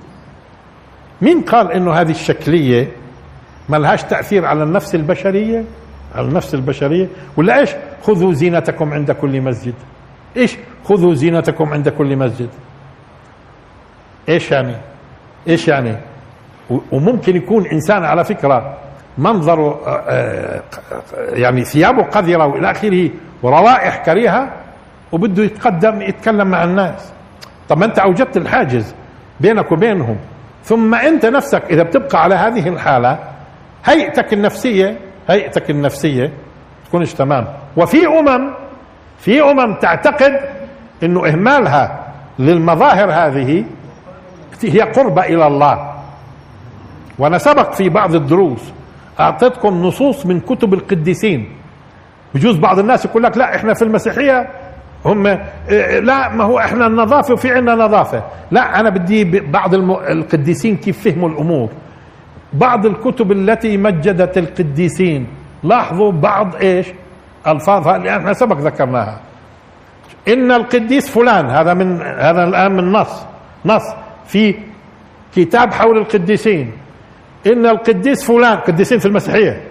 [1.21, 2.88] مين قال إنه هذه الشكلية
[3.69, 5.63] ما لهاش تأثير على النفس البشرية؟
[6.15, 7.07] على النفس البشرية.
[7.38, 7.69] ولا إيش؟
[8.03, 9.73] خذوا زينتكم عند كل مسجد.
[10.38, 12.49] إيش؟ خذوا زينتكم عند كل مسجد.
[14.29, 14.75] إيش يعني؟
[15.47, 15.95] إيش يعني؟
[16.91, 18.77] وممكن يكون إنسان على فكرة
[19.17, 20.61] منظره آه، آه،
[21.34, 23.09] يعني ثيابه قذرة وإلى آخره
[23.43, 24.53] وروائح كريهة
[25.14, 27.14] وبده يتقدم يتكلم مع الناس.
[27.70, 28.95] طب ما انت اوجدت الحاجز
[29.39, 30.18] بينك وبينهم.
[30.64, 33.20] ثم انت نفسك إذا بتبقى على هذه الحالة
[33.86, 34.97] هيئتك النفسية
[35.30, 36.32] هيئتك النفسية
[36.88, 37.47] تكونش تمام.
[37.78, 38.53] وفي أمم
[39.20, 40.39] في أمم تعتقد
[41.03, 42.03] إنه إهمالها
[42.39, 43.66] للمظاهر هذه
[44.64, 45.93] هي قربة إلى الله.
[47.20, 48.72] وأنا سبق في بعض الدروس
[49.20, 51.49] أعطيتكم نصوص من كتب القديسين.
[52.36, 54.49] بجوز بعض الناس يقول لك لا إحنا في المسيحية
[55.05, 58.23] هم إيه، لا ما هو إحنا النظافة وفي عندنا نظافة.
[58.51, 61.69] لا أنا بدي بعض القديسين كيف فهموا الأمور.
[62.53, 65.27] بعض الكتب التي مجدت القديسين
[65.63, 66.87] لاحظوا بعض إيش؟
[67.47, 69.19] ألفاظها اللي إحنا سبق ذكرناها.
[70.27, 73.25] إن القديس فلان هذا من هذا الآن من نص.
[73.65, 73.83] نص
[74.25, 74.55] في
[75.35, 76.71] كتاب حول القديسين.
[77.47, 79.61] إن القديس فلان قديسين في المسيحية.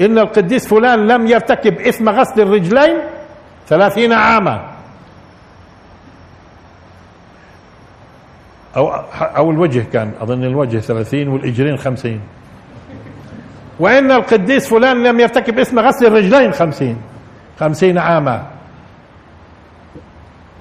[0.00, 2.96] إن القديس فلان لم يرتكب إثم غسل الرجلين
[3.68, 4.70] ثلاثين عاما.
[8.76, 8.88] أو
[9.36, 12.20] أو الوجه كان أظن الوجه ثلاثين والإجرين خمسين.
[13.80, 16.96] وإن القديس فلان لم يرتكب اثم غسل الرجلين خمسين.
[17.60, 18.46] خمسين عاما.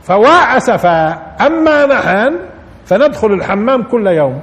[0.03, 1.13] فوا أسفا
[1.47, 2.39] أما نحن
[2.85, 4.41] فندخل الحمام كل يوم.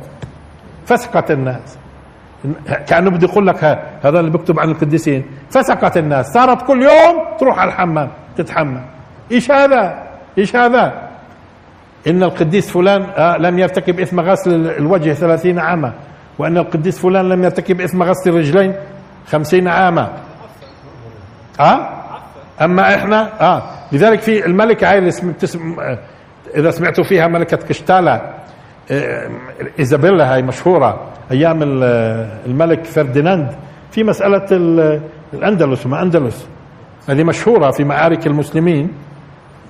[0.86, 1.78] فسقت الناس.
[2.86, 3.64] كأنه بده يقول لك
[4.02, 5.24] هذا اللي بيكتب عن القديسين.
[5.50, 6.26] فسقت الناس.
[6.34, 8.10] صارت كل يوم تروح على الحمام.
[8.36, 8.80] تتحمم
[9.32, 10.02] إيش هذا؟
[10.38, 11.08] إيش هذا؟
[12.06, 15.92] إن القديس فلان آه لم يرتكب إثم غسل ال- الوجه ثلاثين عاما.
[16.38, 18.74] وإن القديس فلان لم يرتكب إثم غسل الرجلين
[19.26, 20.12] خمسين عاما.
[21.60, 21.88] آه؟
[22.62, 23.62] أما إحنا؟ آه.
[23.92, 25.10] لذلك في الملكه هاي اللي
[26.56, 28.34] إذا سمعتوا فيها ملكة كشتالا
[28.90, 29.30] آه،
[29.78, 33.48] إيزابيلا هاي مشهورة أيام آه، الملك فرديناند
[33.90, 35.00] في مسألة ال-
[35.34, 36.46] الأندلس ما أندلس؟
[37.08, 38.92] هذه مشهورة في معارك المسلمين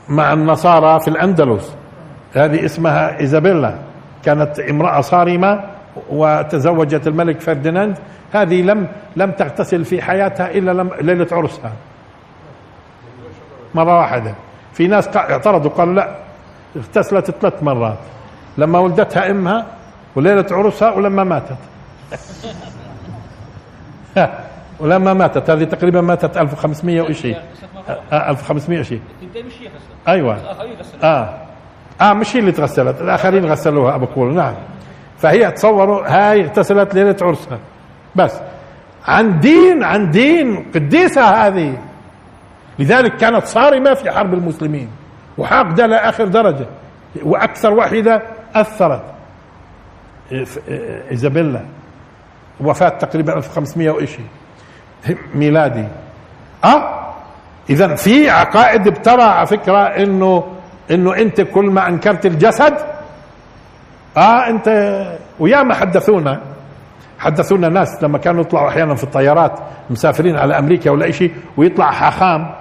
[0.09, 1.75] مع النصارى في الأندلس.
[2.35, 3.75] هذه اسمها إيزابيلا.
[4.25, 5.61] كانت امرأة صارمة
[6.11, 7.99] وتزوجت الملك فرديناند.
[8.33, 11.73] هذه لم لم تغتسل في حياتها إلا لم ليلة عرسها.
[13.75, 14.35] مرة واحدة.
[14.73, 16.17] في ناس اعترضوا قالوا لا
[16.77, 17.99] اغتسلت ثلاث مرات.
[18.59, 19.67] لما ولدتها إمها
[20.17, 21.57] وليلة عرسها ولما ماتت.
[24.81, 27.37] ولما ماتت هذه تقريبا ماتت 1500 وشيء
[28.13, 29.01] آه، 1500 وشيء
[30.09, 30.37] أيوه.
[31.05, 31.35] آه.
[32.01, 34.35] آه مش هي اللي تغسلت الآخرين غسلوها أبو كول.
[34.35, 34.55] نعم.
[35.19, 37.59] فهي تصوروا هاي اغتسلت ليلة عرسها.
[38.17, 38.41] بس.
[39.07, 41.79] عن دين عن دين قديسة هذه.
[42.79, 44.89] لذلك كانت صارمة في حرب المسلمين.
[45.39, 46.67] وحاقده لآخر درجة.
[47.23, 48.23] وأكثر واحدة
[48.55, 49.03] أثرت.
[50.31, 50.59] إف-
[51.11, 51.61] إيزابيلا.
[52.61, 54.27] وفاة تقريبا 1500 وشيء
[55.35, 55.85] ميلادي.
[56.65, 57.01] أه؟
[57.71, 60.45] اذا في عقائد بترى على فكرة إنه
[60.91, 62.75] إنه أنت كل ما أنكرت الجسد
[64.17, 64.69] أه؟ أنت
[65.41, 66.41] وياما حدثونا.
[67.19, 69.53] حدثونا ناس لما كانوا يطلعوا أحيانا في الطيارات
[69.91, 72.55] مسافرين على أمريكا ولا شيء ويطلع حاخام.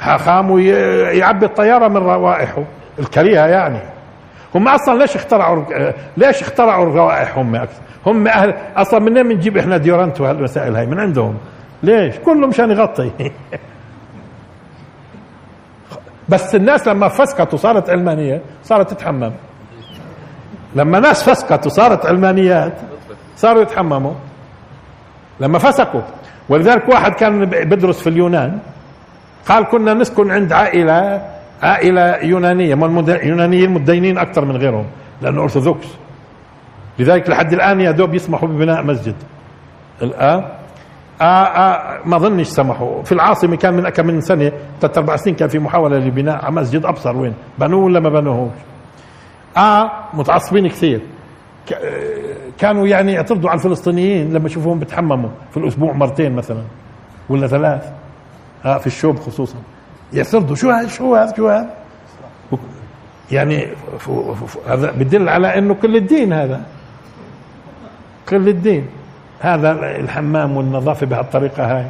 [0.00, 2.64] حاخام ويعبي الطيارة من روائحه.
[2.98, 3.80] الكريهة يعني.
[4.54, 5.64] هم أصلا ليش اخترعوا
[6.16, 11.00] ليش اخترعوا الروائح هم أكثر هم أهل أصلا منين بنجيب إحنا ديورانت وهالمسائل هاي؟ من
[11.00, 11.34] عندهم.
[11.82, 13.10] ليش؟ كله مشان يغطي.
[16.28, 19.32] بس الناس لما فسقت وصارت علمانية صارت تتحمم.
[20.76, 22.72] لما ناس فسقت وصارت علمانيات
[23.36, 24.12] صاروا يتحمموا.
[25.40, 26.02] لما فسقوا
[26.48, 28.58] ولذلك واحد كان بدرس في اليونان.
[29.48, 30.52] قال كنا نسكن عند
[31.62, 34.86] عائلة يونانية ما المد- اليونانيين متدينين أكثر من غيرهم
[35.22, 35.86] لأنه أرثوذكس.
[37.00, 39.14] لذلك لحد الآن يا دوب يسمحوا ببناء مسجد.
[40.02, 40.44] الآن؟
[41.20, 43.02] آه آه ما ظنش سمحوا.
[43.02, 46.84] في العاصمة كان من كم من سنة ثلاث أربع سنين كان في محاولة لبناء مسجد
[46.84, 48.52] أبصر وين؟ بنوه ولا ما بنوهوش
[49.56, 51.00] آه متعصبين كثير.
[51.74, 51.78] آه،
[52.58, 55.30] كانوا يعني يعترضوا على الفلسطينيين لما يشوفوهم بتحمموا.
[55.50, 56.62] في الأسبوع مرتين مثلا
[57.28, 57.92] ولا ثلاث.
[58.64, 59.58] آه في الشوب خصوصا.
[60.12, 60.56] يعترضوا.
[60.56, 61.70] شو هذا شو هذا شو هذا؟
[63.32, 63.68] يعني
[64.68, 66.60] هذا بدل على إنه كل الدين هذا.
[68.30, 68.86] كل الدين.
[69.40, 71.86] هذا الحمام والنظافة بهالطريقة هاي.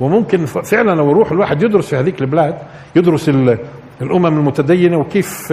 [0.00, 2.58] وممكن فعلا لو يروح الواحد يدرس في هذيك البلاد
[2.96, 3.58] يدرس ال-
[4.02, 5.52] الأمم المتدينة وكيف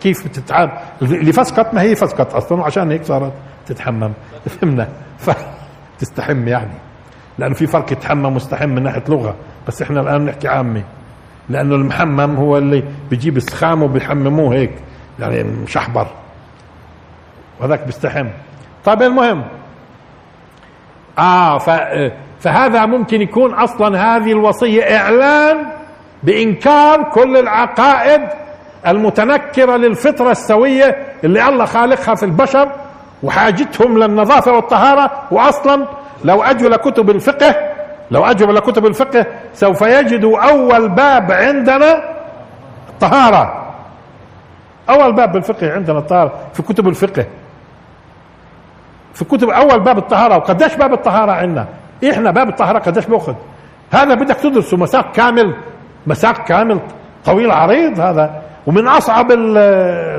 [0.00, 0.72] كيف بتتعامل
[1.02, 3.32] اللي فسقت ما هي فسقت أصلا وعشان هيك صارت
[3.66, 4.12] تتحمم.
[4.60, 4.88] فهمنا؟
[5.18, 6.70] فتستحم يعني.
[7.38, 9.34] لأنه في فرق يتحمم واستحم من ناحية لغة.
[9.68, 10.82] بس إحنا الآن نحكي عامي.
[11.48, 14.72] لأنه المحمم هو اللي بيجيب السخام وبيحمموه هيك.
[15.20, 16.06] يعني مشحبر.
[17.60, 18.26] وهذاك بيستحم.
[18.84, 19.44] طيب المهم
[21.18, 21.70] آه ف
[22.40, 25.56] فهذا ممكن يكون أصلا هذه الوصية إعلان
[26.22, 28.20] بإنكار كل العقائد
[28.86, 32.68] المتنكرة للفطرة السوية اللي الله خالقها في البشر
[33.22, 35.10] وحاجتهم للنظافة والطهارة.
[35.30, 35.86] واصلا
[36.24, 37.54] لو اجوا لكتب الفقه
[38.10, 42.14] لو اجوا لكتب الفقه سوف يجدوا أول باب عندنا
[42.88, 43.72] الطهارة.
[44.90, 47.26] أول باب بالفقه عندنا الطهارة في كتب الفقه.
[49.14, 51.66] في كتب أول باب الطهارة وقديش باب الطهارة عندنا؟
[52.10, 53.34] إحنا باب الطهارة قديش باخذ
[53.90, 55.54] هذا بدك تدرسه مساق كامل
[56.06, 56.80] مساق كامل
[57.24, 58.42] طويل عريض هذا.
[58.66, 59.58] ومن أصعب ال-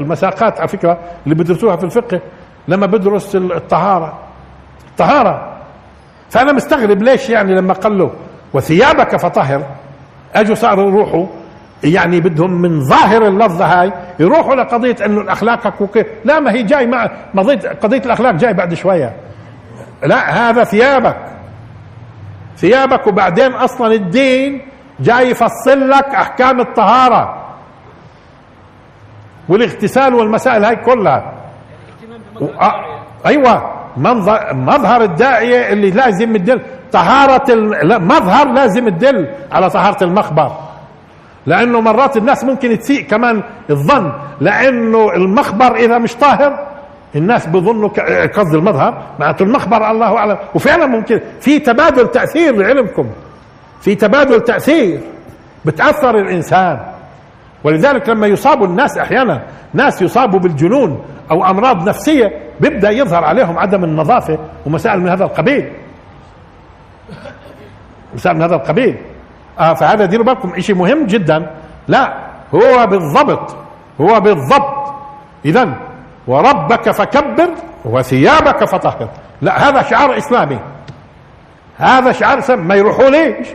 [0.02, 2.20] المساقات على فكرة اللي بدرسوها في الفقه
[2.68, 4.14] لما بدرس الطهارة.
[4.92, 5.52] الطهارة.
[6.30, 8.12] فأنا مستغرب ليش يعني لما قال له
[8.54, 9.62] وثيابك فطهر
[10.36, 11.26] أجوا صاروا يروحوا
[11.84, 16.88] يعني بدهم من ظاهر اللفظة هاي يروحوا لقضية انه اخلاقك وكيف لا ما هي جاي
[16.88, 19.14] مع قضيه قضية الأخلاق جاي بعد شوية.
[20.04, 21.18] لا هذا ثيابك.
[22.58, 24.62] ثيابك وبعدين أصلا الدين
[25.00, 27.46] جاي يفصل لك أحكام الطهارة
[29.50, 31.34] والاغتسال والمسائل هاي كلها.
[32.62, 32.86] آه،
[33.26, 33.72] أيوه.
[33.98, 36.62] منظر مظهر الداعيه اللي لازم يدل.
[36.92, 40.52] طهارة ال- لا، مظهر لازم يدل على طهارة المخبر.
[41.46, 46.68] لأنه مرات الناس ممكن تسيء كمان الظن لأنه المخبر إذا مش طاهر
[47.16, 50.38] الناس بظنوا ك- قصد المظهر معناته المخبر الله أعلم.
[50.56, 51.20] وفعلا ممكن.
[51.42, 53.10] في تبادل تأثير لعلمكم.
[53.82, 55.00] في تبادل تأثير
[55.66, 56.80] بتأثر الإنسان.
[57.64, 59.42] ولذلك لما يصاب الناس أحيانا
[59.74, 65.72] ناس يصابوا بالجنون أو أمراض نفسية بيبدأ يظهر عليهم عدم النظافة ومسائل من هذا القبيل.
[68.16, 68.98] مسائل من هذا القبيل.
[69.60, 71.52] آه فهذا ديروا بالكم شيء مهم جدا.
[71.88, 72.18] لا
[72.56, 73.56] هو بالضبط
[74.02, 74.94] هو بالضبط.
[75.46, 75.70] اذا
[76.28, 77.50] وربك فكبر
[77.86, 79.10] وثيابك فطهر.
[79.42, 80.60] لا هذا شعار إسلامي.
[81.78, 83.48] هذا شعار سم ما يروحوا ليش؟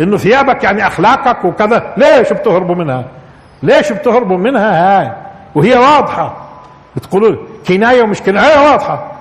[0.00, 1.94] إنه ثيابك يعني أخلاقك وكذا.
[1.96, 3.04] ليش بتهربوا منها؟
[3.62, 5.12] ليش بتهربوا منها هاي؟
[5.54, 6.36] وهي واضحة.
[6.96, 7.36] بتقولوا
[7.68, 9.12] كناية ومش كناية واضحة.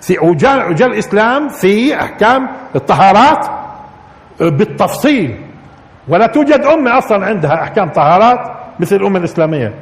[0.00, 3.46] في وجاء الإسلام في أحكام الطهارات
[4.40, 5.45] بالتفصيل.
[6.08, 8.40] ولا توجد أمة أصلا عندها أحكام طهارات
[8.80, 9.74] مثل الأمة الإسلامية.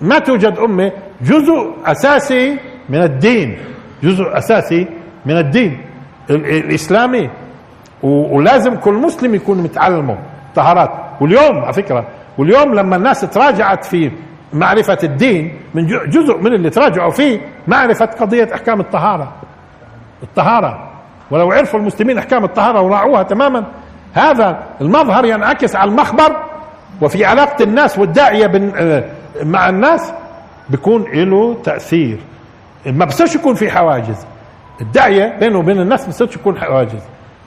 [0.00, 0.92] ما توجد أمة
[1.22, 2.56] جزء أساسي
[2.88, 3.58] من الدين
[4.02, 4.86] جزء أساسي
[5.26, 5.80] من الدين
[6.30, 7.30] ال- الإسلامي.
[8.02, 10.18] ولازم كل مسلم يكون متعلمه
[10.54, 10.90] طهارات.
[11.20, 12.06] واليوم على فكرة
[12.38, 14.10] واليوم لما الناس تراجعت في
[14.52, 19.32] معرفة الدين من جزء من اللي تراجعوا فيه معرفة قضية أحكام الطهارة.
[20.22, 20.90] الطهارة.
[21.30, 23.64] ولو عرفوا المسلمين أحكام الطهارة وراعوها تماما
[24.14, 26.36] هذا المظهر ينعكس على المخبر
[27.02, 29.04] وفي علاقة الناس والداعية بن- آه،
[29.42, 30.12] مع الناس
[30.70, 32.18] بيكون له تأثير.
[32.86, 34.26] ما بصيرش يكون في حواجز.
[34.80, 37.00] الداعية بينه وبين الناس ما بصيرش يكون حواجز.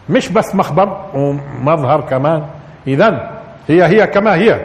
[0.10, 2.44] مش بس مخبر ومظهر كمان.
[2.88, 3.32] اذا
[3.68, 4.60] هي هي كما هي.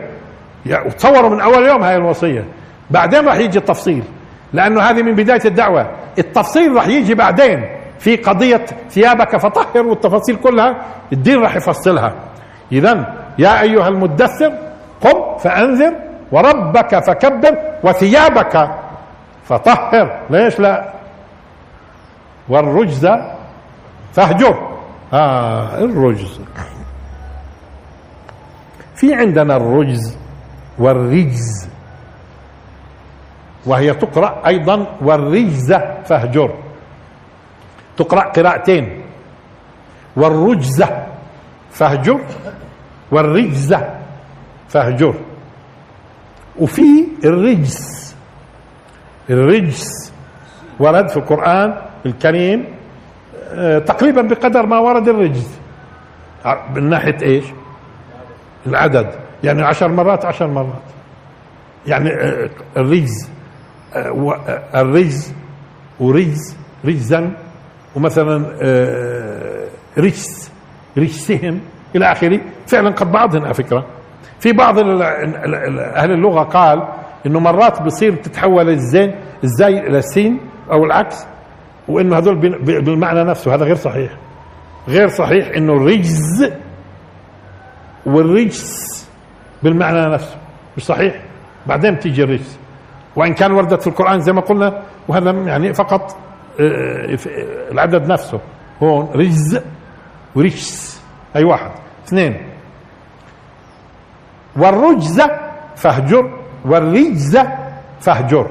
[0.87, 2.45] وتصوروا من أول يوم هاي الوصية.
[2.91, 4.03] بعدين راح يجي التفصيل.
[4.53, 5.91] لأنه هذه من بداية الدعوة.
[6.19, 7.65] التفصيل راح يجي بعدين.
[8.03, 10.77] في قضية ثيابك فطهر والتفاصيل كلها
[11.13, 12.15] الدين راح يفصلها.
[12.73, 14.53] اذا يا أيها المدثر
[15.01, 15.95] قم فأنذر
[16.33, 18.71] وربك فكبر وثيابك
[19.45, 20.21] فطهر.
[20.31, 20.93] ليش لا؟
[22.49, 23.07] والرجز
[24.13, 24.69] فاهجر.
[25.13, 26.41] آه الرجز.
[28.95, 30.19] في عندنا الرجز
[30.79, 31.69] والرجز
[33.67, 35.73] وهي تقرأ أيضا والرجز
[36.05, 36.51] فاهجر.
[37.97, 39.03] تقرأ قراءتين.
[40.17, 40.85] والرجز
[41.73, 42.21] فاهجر.
[43.11, 43.77] والرجز
[44.69, 45.15] فاهجر.
[46.59, 48.15] وفي الرجس
[49.31, 50.13] الرجس
[50.81, 51.77] ورد في القرآن
[52.07, 52.65] الكريم
[53.55, 55.49] آه، تقريبا بقدر ما ورد الرجز.
[56.75, 57.45] من ناحية إيش؟
[58.67, 59.11] العدد.
[59.45, 60.83] يعني عشر مرات عشر مرات.
[61.87, 63.29] يعني آه، الرجز
[63.95, 63.99] آه،
[64.49, 65.33] آه، الرجز
[66.01, 67.33] ورجز رجزا
[67.97, 69.65] ومثلا آه،
[69.99, 70.53] رجس
[70.99, 71.61] رجسهم
[71.97, 72.41] إلى آخره.
[72.67, 73.87] فعلا قد بعضهم على فكرة.
[74.41, 76.89] في بعض أهل اللغة قال
[77.27, 79.15] إنه مرات بصير تتحول الزين
[79.45, 80.41] الزاي إلى السين
[80.73, 81.27] أو العكس
[81.89, 82.35] وإنه هذول
[82.83, 84.13] بالمعنى نفسه هذا غير صحيح.
[84.89, 86.51] غير صحيح إنه الرجز
[88.07, 89.09] والرجس
[89.63, 90.37] بالمعنى نفسه
[90.77, 91.23] مش صحيح؟
[91.67, 92.59] بعدين بتيجي الرجس
[93.17, 96.17] وإن كان وردت في القرآن زي ما قلنا وهذا يعني فقط آه،
[96.61, 98.41] العدد نفسه.
[98.83, 99.61] هون رجز
[100.35, 101.03] ورجس.
[101.37, 101.71] أي واحد.
[102.07, 102.43] اثنين.
[104.57, 105.23] والرجز
[105.77, 106.39] فاهجر.
[106.65, 107.39] والرجز
[108.01, 108.51] فاهجر.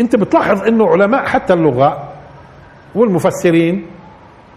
[0.00, 2.12] انت بتلاحظ انه علماء حتى اللغة
[2.94, 3.86] والمفسرين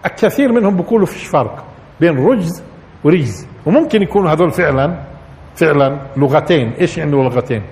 [0.06, 1.64] الكثير منهم بيقولوا فيش فرق
[2.00, 2.64] بين رجز
[3.04, 3.48] ورجز.
[3.66, 5.04] وممكن يكونوا هذول فعلا
[5.56, 6.72] فعلا لغتين.
[6.72, 7.64] إيش يعني لغتين؟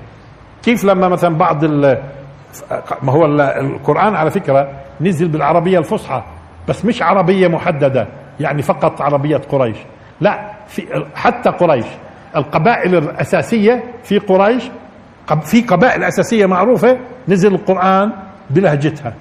[0.64, 4.70] كيف لما مثلا بعض ما هو ال- القرآن على فكرة
[5.02, 6.24] نزل بالعربية الفصحى
[6.68, 8.08] بس مش عربية محددة
[8.40, 9.78] يعني فقط عربية قريش.
[10.22, 11.86] لا في حتى قريش.
[12.36, 14.64] القبائل الأساسية في قريش
[15.44, 16.98] في قبائل أساسية معروفة
[17.28, 18.12] نزل القرآن
[18.50, 19.14] بلهجتها.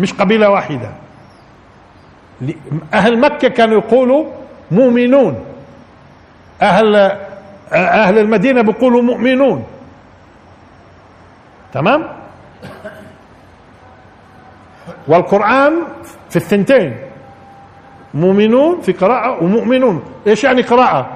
[0.00, 0.90] مش قبيلة واحدة.
[2.94, 4.24] أهل مكة كانوا يقولوا
[4.70, 5.44] مؤمنون.
[6.62, 6.96] أهل
[7.72, 9.64] أهل المدينة بيقولوا مؤمنون.
[11.74, 12.06] تمام؟
[15.08, 15.72] والقرآن
[16.30, 16.96] في الثنتين
[18.14, 20.02] مؤمنون في قراءة ومؤمنون.
[20.26, 21.06] إيش يعني قراءة؟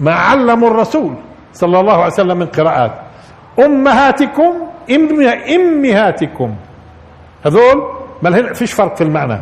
[0.00, 1.14] ما علموا الرسول
[1.52, 2.92] صلى الله عليه وسلم من قراءات.
[3.58, 4.52] أمهاتكم
[4.90, 6.54] إم- إمهاتكم.
[7.46, 7.88] هذول
[8.22, 9.40] ما فيش فرق في المعنى.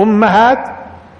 [0.00, 0.58] أمهات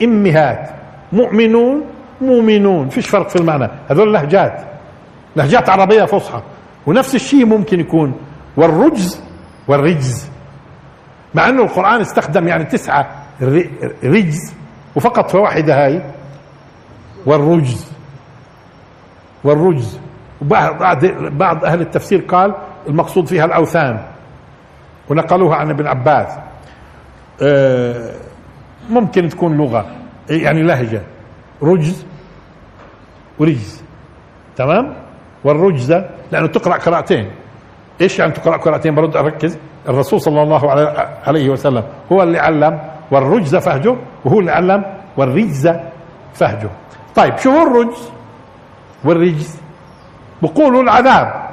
[0.02, 0.70] إمهات.
[1.12, 1.84] مؤمنون
[2.20, 2.88] مؤمنون.
[2.88, 3.68] فيش فرق في المعنى.
[3.90, 4.64] هذول لهجات.
[5.36, 6.40] لهجات عربية فصحى.
[6.86, 8.14] ونفس الشيء ممكن يكون.
[8.56, 9.20] والرجز
[9.68, 10.30] والرجز.
[11.34, 13.10] مع أنه القرآن استخدم يعني تسعة
[13.42, 13.68] ر-
[14.04, 14.54] رجز
[14.96, 16.02] وفقط في واحدة هاي
[17.26, 17.92] والرجز.
[19.44, 20.00] والرجز.
[20.42, 22.54] وبعض بعض أهل التفسير قال
[22.88, 24.00] المقصود فيها الأوثان
[25.08, 26.38] ونقلوها عن ابن عباس.
[27.42, 28.10] آه،
[28.90, 29.86] ممكن تكون لغة
[30.30, 31.02] يعني لهجة.
[31.62, 32.04] رجز
[33.38, 33.82] ورجز.
[34.56, 34.94] تمام؟
[35.44, 37.30] والرجزة لأنه تقرأ قراءتين.
[38.00, 40.70] إيش يعني تقرأ قراءتين برد؟ أركز الرسول صلى الله
[41.26, 42.80] عليه وسلم هو اللي علم
[43.10, 44.84] والرجز فهجه وهو اللي علم
[45.16, 45.72] والرجز
[46.34, 46.70] فهجه.
[47.16, 48.10] طيب شو هو الرجز؟
[49.04, 49.60] والرجز
[50.42, 51.48] بقولوا العذاب.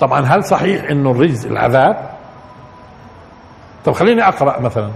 [0.00, 2.10] طبعا هل صحيح إنه الرجز العذاب؟
[3.84, 4.90] طب خليني أقرأ مثلا.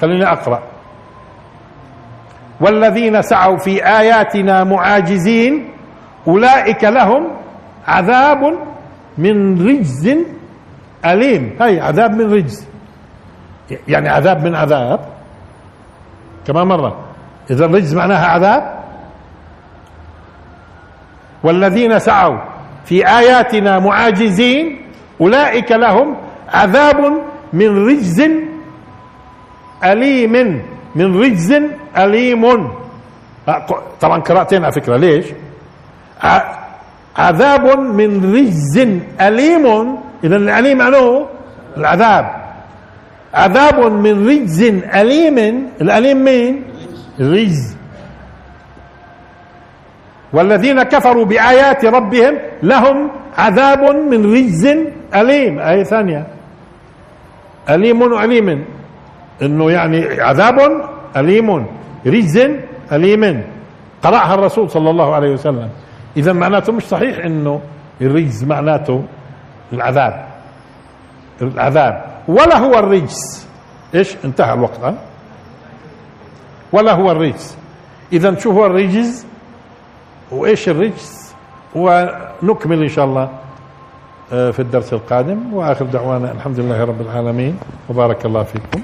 [0.00, 0.62] خليني أقرأ.
[2.60, 5.70] والذين سعوا في آياتنا معاجزين
[6.28, 7.39] أولئك لهم
[7.90, 8.58] عذاب
[9.18, 10.04] من رجز
[11.04, 11.56] أليم.
[11.60, 12.66] هاي عذاب من رجز.
[13.88, 15.00] يعني عذاب من عذاب.
[16.46, 17.04] كمان مره
[17.50, 18.80] إذا الرجز معناها عذاب.
[21.42, 22.38] والذين سعوا
[22.84, 24.80] في آياتنا معاجزين
[25.20, 26.16] أولئك لهم
[26.48, 27.00] عذاب
[27.52, 28.20] من رجز
[29.84, 30.62] أليم.
[30.94, 31.52] من رجز
[31.96, 32.44] أليم.
[33.48, 33.66] آه،
[34.00, 34.96] طبعا قراءتين على فكرة.
[34.96, 35.26] ليش؟
[37.16, 38.78] عذاب من رجز
[39.20, 39.66] أليم.
[40.24, 41.26] اذا الأليم معناه
[41.76, 42.24] العذاب.
[43.34, 44.60] عذاب من رجز
[44.94, 45.38] أليم.
[45.80, 46.62] الأليم مين؟
[47.20, 47.76] الرجز
[50.32, 54.64] والذين كفروا بآيات ربهم لهم عذاب من رجز
[55.14, 55.58] أليم.
[55.58, 56.26] آية ثانية.
[57.70, 58.64] أليم وأليم
[59.42, 60.58] إنه يعني عذاب
[61.16, 61.66] أليم.
[62.06, 62.36] رجز
[62.92, 63.42] أليم.
[64.02, 65.68] قرأها الرسول صلى الله عليه وسلم.
[66.16, 67.60] إذا معناته مش صحيح إنه
[68.00, 69.04] الرجز معناته
[69.72, 70.26] العذاب.
[71.42, 72.04] العذاب.
[72.28, 73.48] ولا هو الرجس.
[73.94, 74.94] إيش؟ انتهى الوقت ها؟
[76.72, 77.58] ولا هو الرجس.
[78.12, 79.26] إذا شو هو الرجز
[80.30, 81.34] وإيش الرجس؟
[81.74, 83.28] ونكمل إن شاء الله
[84.32, 85.54] آه، في الدرس القادم.
[85.54, 87.58] وآخر دعوانا الحمد لله رب العالمين.
[87.88, 88.82] وبارك الله فيكم.